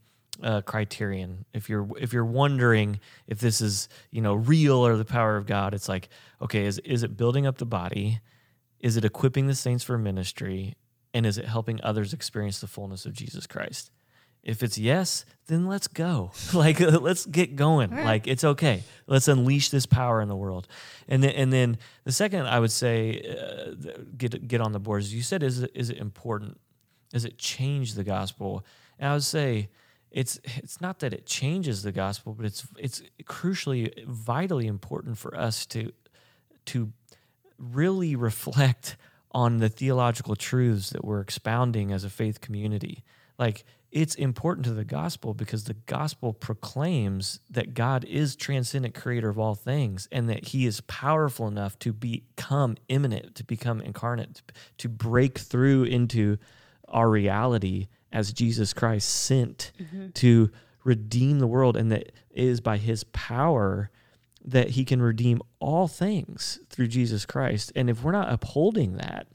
[0.43, 1.45] uh, criterion.
[1.53, 5.47] If you're if you're wondering if this is you know real or the power of
[5.47, 6.09] God, it's like
[6.41, 8.21] okay, is is it building up the body?
[8.79, 10.77] Is it equipping the saints for ministry?
[11.13, 13.91] And is it helping others experience the fullness of Jesus Christ?
[14.43, 16.33] If it's yes, then let's go.
[16.55, 17.91] like let's get going.
[17.91, 18.05] right.
[18.05, 18.83] Like it's okay.
[19.07, 20.67] Let's unleash this power in the world.
[21.09, 23.75] And then and then the second I would say uh,
[24.17, 26.59] get get on the board is you said is it, is it important?
[27.13, 28.65] Does it change the gospel?
[28.99, 29.69] And I would say
[30.11, 35.37] it's it's not that it changes the gospel, but it's it's crucially vitally important for
[35.37, 35.93] us to
[36.67, 36.93] to
[37.59, 38.97] really reflect
[39.33, 43.05] on the theological truths that we're expounding as a faith community.
[43.39, 49.29] Like it's important to the gospel because the gospel proclaims that God is transcendent creator
[49.29, 54.43] of all things and that he is powerful enough to become immanent, to become incarnate,
[54.79, 56.39] to break through into
[56.89, 60.11] our reality as Jesus Christ sent mm-hmm.
[60.11, 60.51] to
[60.85, 63.91] redeem the world and that it is by his power
[64.45, 67.73] that he can redeem all things through Jesus Christ.
[67.75, 69.27] And if we're not upholding that,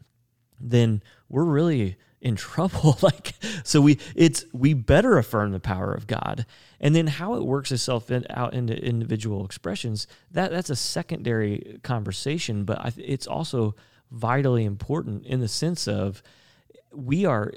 [0.59, 2.97] then we're really in trouble.
[3.01, 6.45] like so we it's we better affirm the power of God.
[6.81, 11.79] And then how it works itself in, out into individual expressions, that that's a secondary
[11.83, 13.75] conversation, but I, it's also
[14.11, 16.21] vitally important in the sense of
[16.91, 17.53] we are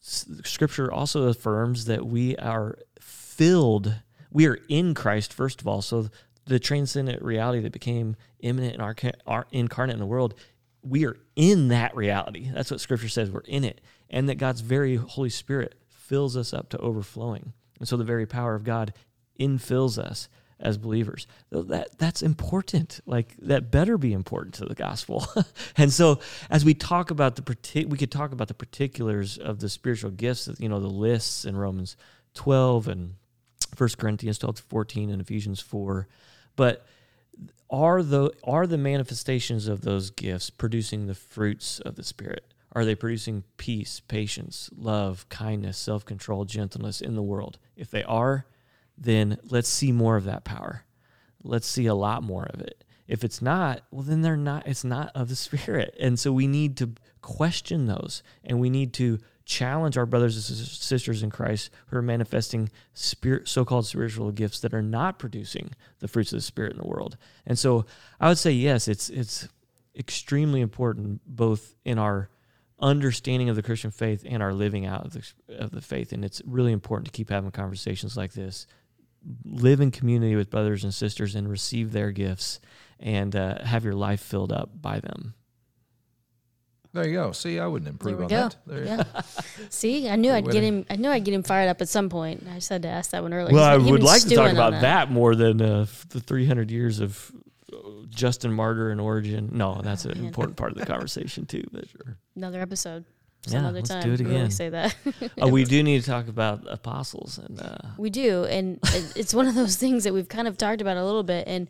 [0.00, 3.94] scripture also affirms that we are filled
[4.32, 6.08] we are in christ first of all so
[6.46, 10.34] the transcendent reality that became immanent and our, are incarnate in the world
[10.88, 12.50] we are in that reality.
[12.52, 13.30] That's what scripture says.
[13.30, 13.80] We're in it.
[14.10, 17.52] And that god's very holy spirit fills us up to overflowing.
[17.78, 18.94] And so the very power of god
[19.38, 20.28] infills us
[20.58, 21.26] as believers.
[21.50, 23.00] That that's important.
[23.06, 25.26] Like that better be important to the gospel.
[25.78, 29.58] And so as we talk about the partic- we could talk about the particulars of
[29.58, 31.96] the spiritual gifts you know the lists in romans
[32.34, 33.14] 12 and
[33.76, 36.08] 1 corinthians 12 to 14 and ephesians 4
[36.54, 36.86] but
[37.70, 42.52] are the are the manifestations of those gifts producing the fruits of the spirit?
[42.72, 47.58] Are they producing peace patience love kindness self-control gentleness in the world?
[47.76, 48.46] If they are
[48.98, 50.84] then let's see more of that power.
[51.42, 52.84] Let's see a lot more of it.
[53.06, 55.96] If it's not well then they're not it's not of the spirit.
[55.98, 60.58] And so we need to question those and we need to challenge our brothers and
[60.58, 65.70] sisters in Christ who are manifesting spirit, so-called spiritual gifts that are not producing
[66.00, 67.16] the fruits of the spirit in the world.
[67.46, 67.86] And so
[68.20, 69.48] I would say yes, it's it's
[69.96, 72.28] extremely important both in our
[72.78, 75.22] understanding of the Christian faith and our living out of the,
[75.56, 76.12] of the faith.
[76.12, 78.66] And it's really important to keep having conversations like this.
[79.44, 82.60] Live in community with brothers and sisters and receive their gifts
[83.00, 85.34] and uh, have your life filled up by them.
[86.96, 87.32] There you go.
[87.32, 88.36] See, I wouldn't improve on go.
[88.48, 88.56] that.
[88.66, 89.04] There you- Yeah.
[89.70, 90.84] See, I knew I'd get him.
[90.90, 92.44] I knew I'd get him fired up at some point.
[92.50, 93.54] I just had to ask that one earlier.
[93.54, 95.10] Well, I He's been- he's would been like to talk about that.
[95.10, 97.30] more than uh, the 300 years of
[97.72, 97.76] uh,
[98.08, 99.50] Justin Martyr and Origen.
[99.52, 100.24] No, that's an man.
[100.26, 101.64] important part of the conversation too.
[101.72, 101.84] But
[102.36, 103.04] Another episode.
[103.46, 104.02] Some Yeah, other let's time.
[104.02, 104.36] do it again.
[104.36, 104.96] always say that.
[105.40, 108.80] uh, we do need to talk about apostles and uh, We do, and
[109.14, 111.68] it's one of those things that we've kind of talked about a little bit, and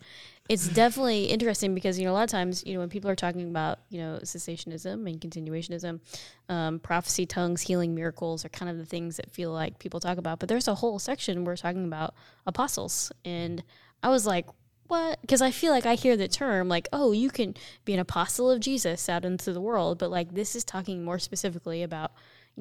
[0.48, 3.16] it's definitely interesting because you know a lot of times you know when people are
[3.16, 6.00] talking about you know cessationism and continuationism,
[6.48, 10.18] um, prophecy, tongues, healing, miracles are kind of the things that feel like people talk
[10.18, 10.38] about.
[10.38, 12.14] But there's a whole section where we're talking about
[12.46, 13.62] apostles, and
[14.02, 14.46] I was like.
[14.88, 15.20] What?
[15.20, 18.48] Because I feel like I hear the term like, oh, you can be an apostle
[18.52, 22.12] of Jesus out into the world, but like this is talking more specifically about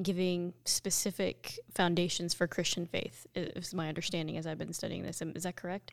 [0.02, 3.28] giving specific foundations for Christian faith.
[3.36, 5.22] Is my understanding as I've been studying this.
[5.22, 5.92] Is that correct?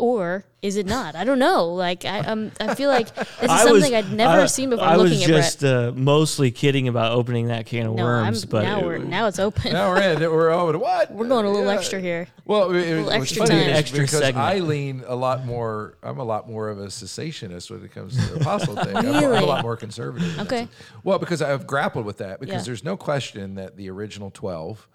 [0.00, 1.14] Or is it not?
[1.14, 1.68] I don't know.
[1.72, 4.70] Like I, um, I feel like this is I something was- I'd never I- seen
[4.70, 4.84] before.
[4.84, 5.42] I looking was at Brett.
[5.44, 8.84] just uh, mostly kidding about opening that can of No, worms, I'm, but now it-
[8.86, 9.72] we're now it's open.
[9.72, 10.20] now we're in.
[10.20, 10.76] We're over.
[10.78, 11.12] What?
[11.12, 11.74] we're going a little Yeah.
[11.78, 12.26] extra here.
[12.44, 13.70] Well, it, it, little what's extra funny time.
[13.76, 14.36] Extra because segment.
[14.44, 15.96] I lean a lot more.
[16.02, 18.96] I'm a lot more of a cessationist when it comes to the apostle thing.
[18.96, 20.38] I'm, I'm a lot more conservative.
[20.40, 20.56] Okay.
[20.60, 20.70] sense.
[21.04, 22.40] Well, because I've grappled with that.
[22.40, 22.62] Because Yeah.
[22.64, 24.88] there's no question that the original 12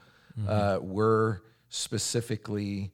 [0.48, 2.92] uh, were specifically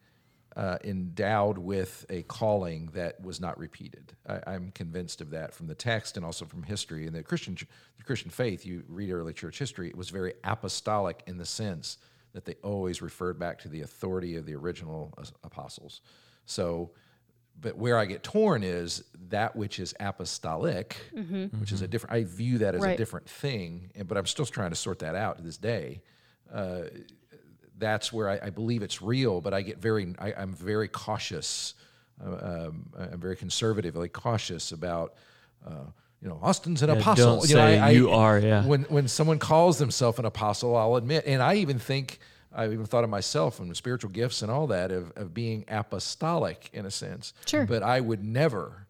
[0.55, 4.13] uh, endowed with a calling that was not repeated.
[4.27, 7.07] I, I'm convinced of that from the text and also from history.
[7.07, 7.57] And the Christian,
[7.97, 11.97] the Christian faith, you read early church history, it was very apostolic in the sense
[12.33, 16.01] that they always referred back to the authority of the original apostles.
[16.45, 16.91] So,
[17.59, 20.97] but where I get torn is that which is apostolic,
[21.59, 22.13] which is a different.
[22.13, 25.15] I view that as a different thing, and but I'm still trying to sort that
[25.15, 26.01] out to this day
[27.77, 31.73] that's where I, I believe it's real, but I get very, I, I'm very cautious.
[32.23, 35.13] Uh, um, I'm very conservatively cautious about,
[35.67, 35.71] uh,
[36.21, 37.25] you know, Austin's an Yeah, apostle.
[37.35, 38.65] don't you say I, I- you are, yeah.
[38.65, 42.19] When when someone calls themselves an apostle, I'll admit, and I even think
[42.53, 46.69] I've even thought of myself and spiritual gifts and all that of, of being apostolic
[46.71, 47.33] in a sense.
[47.45, 47.65] Sure.
[47.65, 48.84] But I would never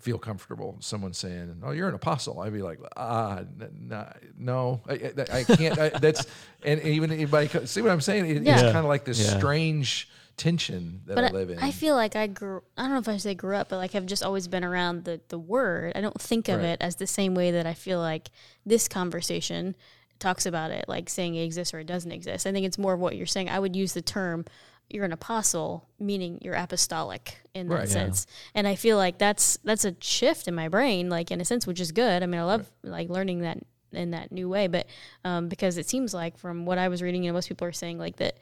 [0.00, 4.06] feel comfortable someone saying, "Oh, you're an apostle." I'd be like, "Ah, n- n-
[4.38, 6.26] no, I, I- I can't." I, that's
[6.64, 8.26] and even anybody co- see what I'm saying?
[8.26, 9.38] It- It's kind of like this Yeah.
[9.38, 11.58] strange tension that But I I, live in.
[11.58, 12.62] I feel like I grew.
[12.76, 15.04] I don't know if I say grew up, but like I've just always been around
[15.04, 15.92] the the word.
[15.94, 16.70] I don't think of Right.
[16.70, 18.30] it as the same way that I feel like
[18.64, 19.76] this conversation
[20.18, 22.46] talks about it, like saying it exists or it doesn't exist.
[22.46, 23.48] I think it's more of what you're saying.
[23.48, 24.44] I would use the term
[24.90, 27.88] you're an apostle, meaning you're apostolic in that Right.
[27.88, 27.94] Yeah.
[27.94, 28.26] sense.
[28.54, 31.66] And I feel like that's that's a shift in my brain, like in a sense,
[31.66, 32.22] which is good.
[32.22, 33.58] I mean, I love like learning that
[33.92, 34.86] in that new way, but
[35.24, 37.72] um, because it seems like from what I was reading, you know, most people are
[37.72, 38.38] saying like that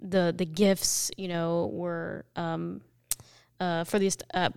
[0.00, 2.80] the the gifts, you know, were um,
[3.60, 4.16] uh, for these.
[4.32, 4.50] Uh,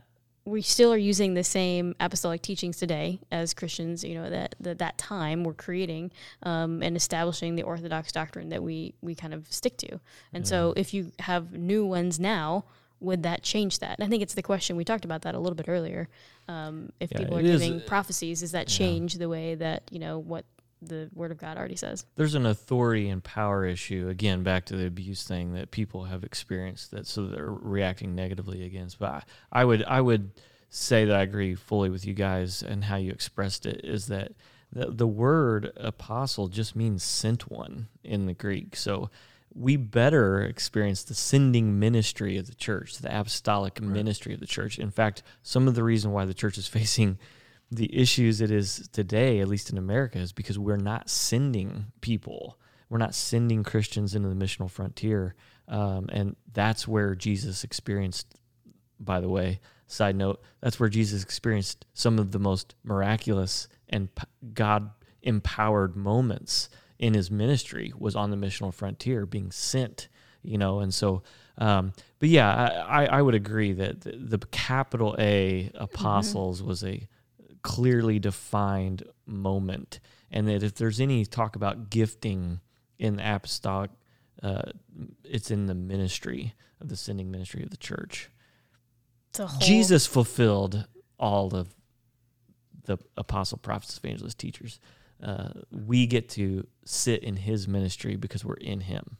[0.45, 4.03] we still are using the same apostolic teachings today as Christians.
[4.03, 6.11] You know that that, that time we're creating
[6.43, 9.99] um, and establishing the orthodox doctrine that we we kind of stick to.
[10.33, 12.65] And so, if you have new ones now,
[12.99, 13.99] would that change that?
[13.99, 16.09] And I think it's the question we talked about that a little bit earlier.
[16.47, 19.99] Um, if Yeah, people are giving uh, prophecies, does that change the way that you
[19.99, 20.45] know what
[20.81, 22.05] the Word of God already says?
[22.15, 26.23] there's an authority and power issue again back to the abuse thing that people have
[26.23, 28.99] experienced that so they're reacting negatively against.
[28.99, 30.31] But I, I would i would
[30.69, 34.33] say that i agree fully with you guys and how you expressed it is that
[34.71, 38.75] the, the word apostle just means sent one in the greek.
[38.75, 39.09] So
[39.51, 44.77] we better experience the sending ministry of the church the apostolic ministry of the church.
[44.77, 47.17] In fact some of the reason why the church is facing
[47.71, 52.57] the issues it is today, at least in America, is because we're not sending people.
[52.89, 55.35] We're not sending Christians into the missional frontier.
[55.67, 58.35] Um, and that's where Jesus experienced,
[58.99, 64.09] by the way, side note, that's where Jesus experienced some of the most miraculous and
[64.53, 64.89] God
[65.21, 70.07] empowered moments in his ministry was on the missional frontier being sent,
[70.43, 71.23] you know, and so,
[71.57, 77.07] um, but yeah, I, I would agree that the, the capital A apostles was a
[77.61, 79.99] clearly defined moment,
[80.31, 82.59] and that if there's any talk about gifting
[82.97, 83.91] in the apostolic,
[84.43, 84.71] uh,
[85.23, 88.29] it's in the ministry of the sending ministry of the church.
[89.37, 90.87] Whole, Jesus fulfilled
[91.19, 91.75] all of
[92.85, 94.79] the apostle, prophets, evangelists, teachers.
[95.23, 99.17] uh, we get to sit in His ministry because we're in Him.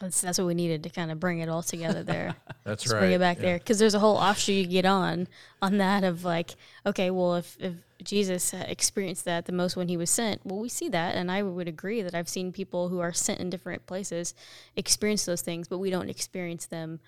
[0.00, 2.34] That's, that's what we needed to kind of bring it all together there.
[2.64, 3.00] That's Just right.
[3.00, 3.42] bring it back yeah.
[3.42, 5.28] there because there's a whole offshoot you get on
[5.60, 9.96] on that of like, okay, well, if, if Jesus experienced that the most when he
[9.96, 13.00] was sent, well, we see that, and I would agree that I've seen people who
[13.00, 14.34] are sent in different places
[14.76, 17.00] experience those things, but we don't experience them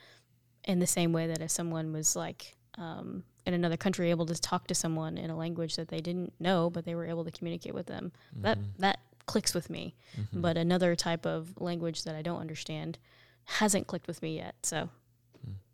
[0.64, 4.34] in the same way that if someone was like um, in another country able to
[4.34, 7.30] talk to someone in a language that they didn't know, but they were able to
[7.30, 8.12] communicate with them.
[8.34, 9.94] That that clicks with me,
[10.32, 12.98] but another type of language that I don't understand
[13.44, 14.54] hasn't clicked with me yet.
[14.62, 14.88] So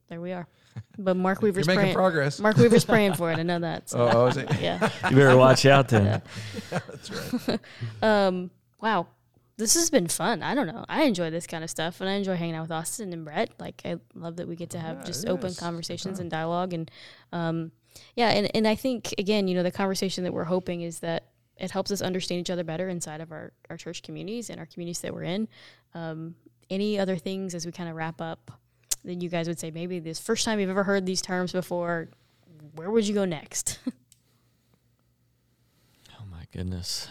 [0.09, 0.47] there we are.
[0.99, 1.95] But Mark Weaver's You're making praying.
[1.95, 2.41] progress.
[2.41, 3.39] Mark Weaver's praying for it.
[3.39, 3.91] I know that.
[3.91, 4.49] So, Oh, oh, is it?
[4.61, 4.89] yeah.
[5.11, 6.23] You better watch out then.
[6.71, 7.11] That's
[7.49, 7.61] right.
[8.03, 8.51] Um.
[8.81, 9.07] Wow.
[9.59, 10.43] This has been fun.
[10.43, 10.85] I don't know.
[10.89, 13.51] I enjoy this kind of stuff, and I enjoy hanging out with Austin and Brett.
[13.61, 15.61] Like, I love that we get to have Yeah, just open is.
[15.61, 16.91] conversations and dialogue, and
[17.33, 17.71] um,
[18.17, 21.27] yeah, and and I think again, you know, the conversation that we're hoping is that
[21.57, 24.67] it helps us understand each other better inside of our our church communities and our
[24.67, 25.49] communities that we're in.
[25.95, 26.35] Um,
[26.71, 28.51] any other things as we kind of wrap up
[29.05, 32.09] that you guys would say maybe this first time you've ever heard these terms before?
[32.75, 33.79] Where would you go next?
[36.19, 37.09] Oh my goodness.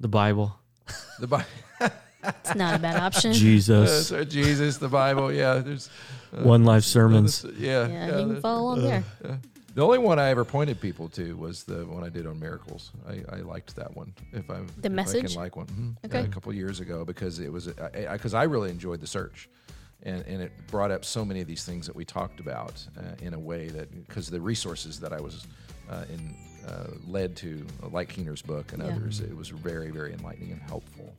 [0.00, 0.58] The Bible.
[1.18, 1.44] The Bible.
[2.24, 3.32] it's not a bad option.
[3.32, 4.10] Jesus.
[4.28, 5.32] Jesus, the Bible.
[5.32, 5.90] Yeah, there's
[6.32, 7.44] uh, One Life Sermons.
[7.56, 9.04] Yeah, yeah, yeah, you can follow along there.
[9.80, 12.90] The only one I ever pointed people to was the one I did on miracles.
[13.08, 14.12] I, I liked that one.
[14.30, 16.04] If I The if I can like one, Mhm.
[16.04, 16.18] Okay.
[16.20, 19.06] Yeah, a couple years ago because it was because I, because I really enjoyed the
[19.06, 19.48] search,
[20.02, 23.24] and and it brought up so many of these things that we talked about uh,
[23.26, 25.46] in a way that because the resources that I was
[25.88, 26.36] uh, in
[26.68, 28.90] uh, led to like Keener's book and Yeah.
[28.90, 31.14] others, it was very very enlightening and helpful.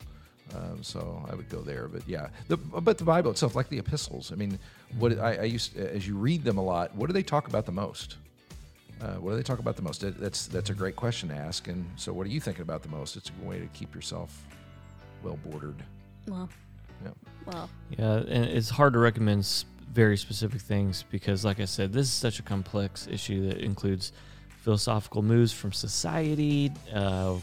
[0.54, 3.78] Um, so I would go there, but yeah, the, but the Bible itself, like the
[3.78, 4.30] epistles.
[4.30, 4.60] I mean,
[4.98, 6.94] what I, I used as you read them a lot.
[6.94, 8.18] What do they talk about the most?
[9.02, 10.00] Uh, what do they talk about the most?
[10.20, 11.66] That's that's a great question to ask.
[11.66, 13.16] And so, what are you thinking about the most?
[13.16, 14.44] It's a way to keep yourself
[15.22, 15.82] well bordered.
[16.28, 16.48] Well,
[17.04, 17.10] Yeah.
[17.46, 22.06] well, Yeah, and it's hard to recommend very specific things because, like I said, this
[22.06, 24.12] is such a complex issue that includes
[24.60, 27.36] philosophical moves from society, uh,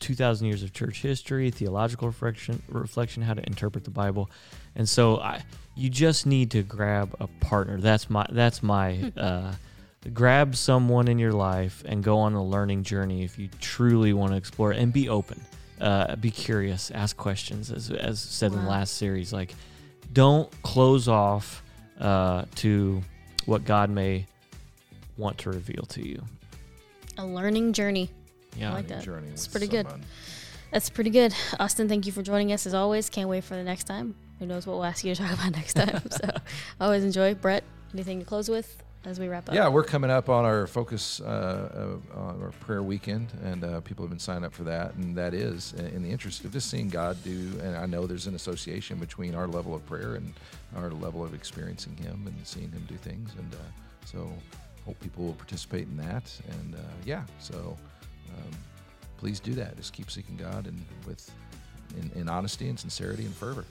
[0.00, 4.30] 2,000 years of church history, theological reflection, reflection, how to interpret the Bible.
[4.74, 5.42] And so I,
[5.76, 7.78] you just need to grab a partner.
[7.78, 9.52] That's my, that's my, uh,
[10.12, 14.32] grab someone in your life and go on a learning journey if you truly want
[14.32, 15.40] to explore it and be open.
[15.80, 19.32] Uh, be curious, ask questions, as, as said in the last series.
[19.32, 19.54] Like,
[20.12, 21.62] don't close off
[22.00, 23.02] uh, to
[23.46, 24.26] what God may
[25.16, 26.22] want to reveal to you.
[27.18, 28.10] a learning journey.
[28.56, 28.70] Yeah.
[28.70, 29.02] I like that.
[29.02, 29.86] Journey It's with pretty good.
[29.86, 30.06] someone.
[30.70, 31.34] That's pretty good.
[31.58, 33.10] Austin, thank you for joining us as always.
[33.10, 34.14] Can't wait for the next time.
[34.38, 36.02] Who knows what we'll ask you to talk about next time.
[36.10, 36.30] so
[36.80, 37.34] always enjoy.
[37.34, 39.54] Brett, anything to close with as we wrap up?
[39.54, 43.80] Yeah, we're coming up on our focus uh, uh, on our prayer weekend, and uh,
[43.80, 44.94] people have been signing up for that.
[44.94, 47.52] And that is in the interest of just seeing God do.
[47.62, 50.32] And I know there's an association between our level of prayer and
[50.76, 53.30] our level of experiencing Him and seeing Him do things.
[53.38, 53.58] And uh,
[54.06, 54.30] so,
[54.84, 56.30] hope people will participate in that.
[56.50, 57.76] And uh, yeah, so
[58.36, 58.50] um,
[59.18, 59.76] please do that.
[59.76, 61.30] Just keep seeking God and with
[61.98, 63.64] in, in honesty and sincerity and fervor.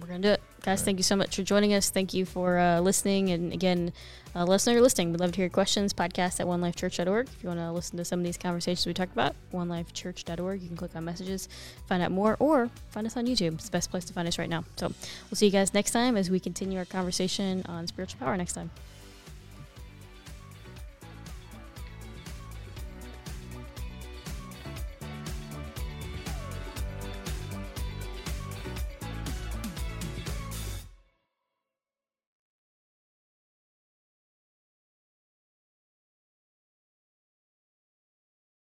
[0.00, 0.42] We're going to do it.
[0.62, 0.84] Guys, Right.
[0.86, 1.88] thank you so much for joining us.
[1.90, 3.30] Thank you for uh, listening.
[3.30, 3.92] And again,
[4.34, 5.12] uh, let us know you're listening.
[5.12, 5.92] We'd love to hear your questions.
[5.94, 7.28] Podcast at onelifechurch.org.
[7.28, 10.60] If you want to listen to some of these conversations we talked about, onelifechurch.org.
[10.60, 11.48] You can click on messages,
[11.86, 13.54] find out more, or find us on YouTube.
[13.54, 14.64] It's the best place to find us right now.
[14.76, 18.36] So we'll see you guys next time as we continue our conversation on spiritual power
[18.36, 18.70] next time.